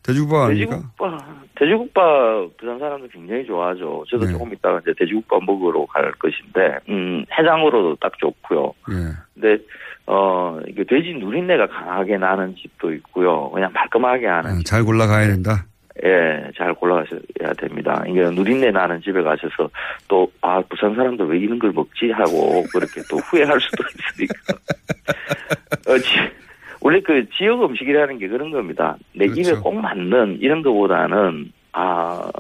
돼지국밥 0.02 0.50
아닙니까? 0.50 0.76
돼지국밥, 0.76 1.54
돼지국밥 1.58 2.56
부산 2.58 2.78
사람들 2.78 3.08
굉장히 3.08 3.46
좋아하죠. 3.46 4.04
저도 4.10 4.26
네. 4.26 4.32
조금 4.32 4.52
이따가 4.52 4.80
이제 4.80 4.92
돼지국밥 4.98 5.44
먹으러 5.44 5.86
갈 5.86 6.10
것인데, 6.12 6.78
음, 6.88 7.24
해장으로도 7.38 7.96
딱 8.00 8.12
좋고요. 8.18 8.72
예. 8.90 8.94
근데, 9.34 9.62
어, 10.06 10.60
이게 10.68 10.84
돼지 10.84 11.14
누린내가 11.18 11.66
강하게 11.66 12.16
나는 12.18 12.54
집도 12.56 12.92
있고요. 12.94 13.50
그냥 13.50 13.72
말끔하게 13.72 14.26
하는 14.26 14.50
아, 14.50 14.58
잘 14.64 14.84
골라 14.84 15.06
가야 15.06 15.26
된다. 15.26 15.66
예, 16.05 16.51
잘 16.57 16.74
골라가셔야 16.74 17.55
됩니다. 17.59 18.05
이게 18.07 18.22
누린내 18.22 18.70
나는 18.70 19.01
집에 19.01 19.22
가셔서 19.22 19.70
또, 20.09 20.30
아, 20.42 20.61
부산 20.68 20.94
사람들 20.94 21.26
왜 21.26 21.38
이런 21.38 21.59
걸 21.59 21.72
먹지? 21.72 22.11
하고 22.11 22.64
그렇게 22.72 23.01
또 23.09 23.16
후회할 23.16 23.59
수도 23.61 23.82
있으니까. 24.12 24.34
어, 25.88 25.99
지, 25.99 26.09
원래 26.80 27.01
그 27.01 27.26
지역 27.30 27.62
음식이라는 27.64 28.18
게 28.18 28.28
그런 28.28 28.51
겁니다. 28.51 28.97
내 29.14 29.24
입에 29.24 29.42
그렇죠. 29.42 29.62
꼭 29.62 29.74
맞는 29.76 30.38
이런 30.40 30.62
거보다는, 30.62 31.53
아, 31.72 32.30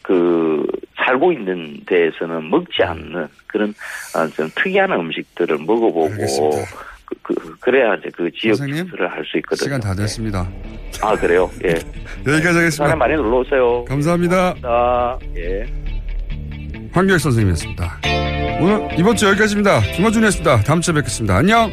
그, 0.00 0.66
살고 0.96 1.32
있는 1.32 1.80
데에서는 1.86 2.48
먹지 2.48 2.82
않는 2.82 3.28
그런, 3.46 3.74
아, 4.14 4.26
좀 4.28 4.48
특이한 4.54 4.90
음식들을 4.92 5.58
먹어보고, 5.58 6.08
그, 6.08 6.26
그, 7.34 7.56
그래야 7.60 7.94
이제 7.94 8.08
그 8.14 8.30
지역 8.32 8.56
특수를 8.56 9.08
알수 9.08 9.36
있거든요. 9.38 9.64
시간 9.64 9.80
다 9.80 9.94
됐습니다. 9.94 10.48
아, 11.00 11.16
그래요? 11.16 11.50
예. 11.64 11.70
여기까지 12.26 12.58
하겠습니다. 12.58 12.96
많이 12.96 13.14
놀러 13.14 13.38
오세요. 13.38 13.84
감사합니다. 13.86 14.54
아, 14.62 15.18
예. 15.36 15.64
황교익 16.92 17.20
선생님이었습니다. 17.20 18.00
오늘 18.60 18.88
이번 18.98 19.16
주 19.16 19.26
여기까지입니다. 19.26 19.80
김어준이었습니다. 19.80 20.60
다음 20.60 20.80
주에 20.80 20.94
뵙겠습니다. 20.94 21.36
안녕! 21.36 21.70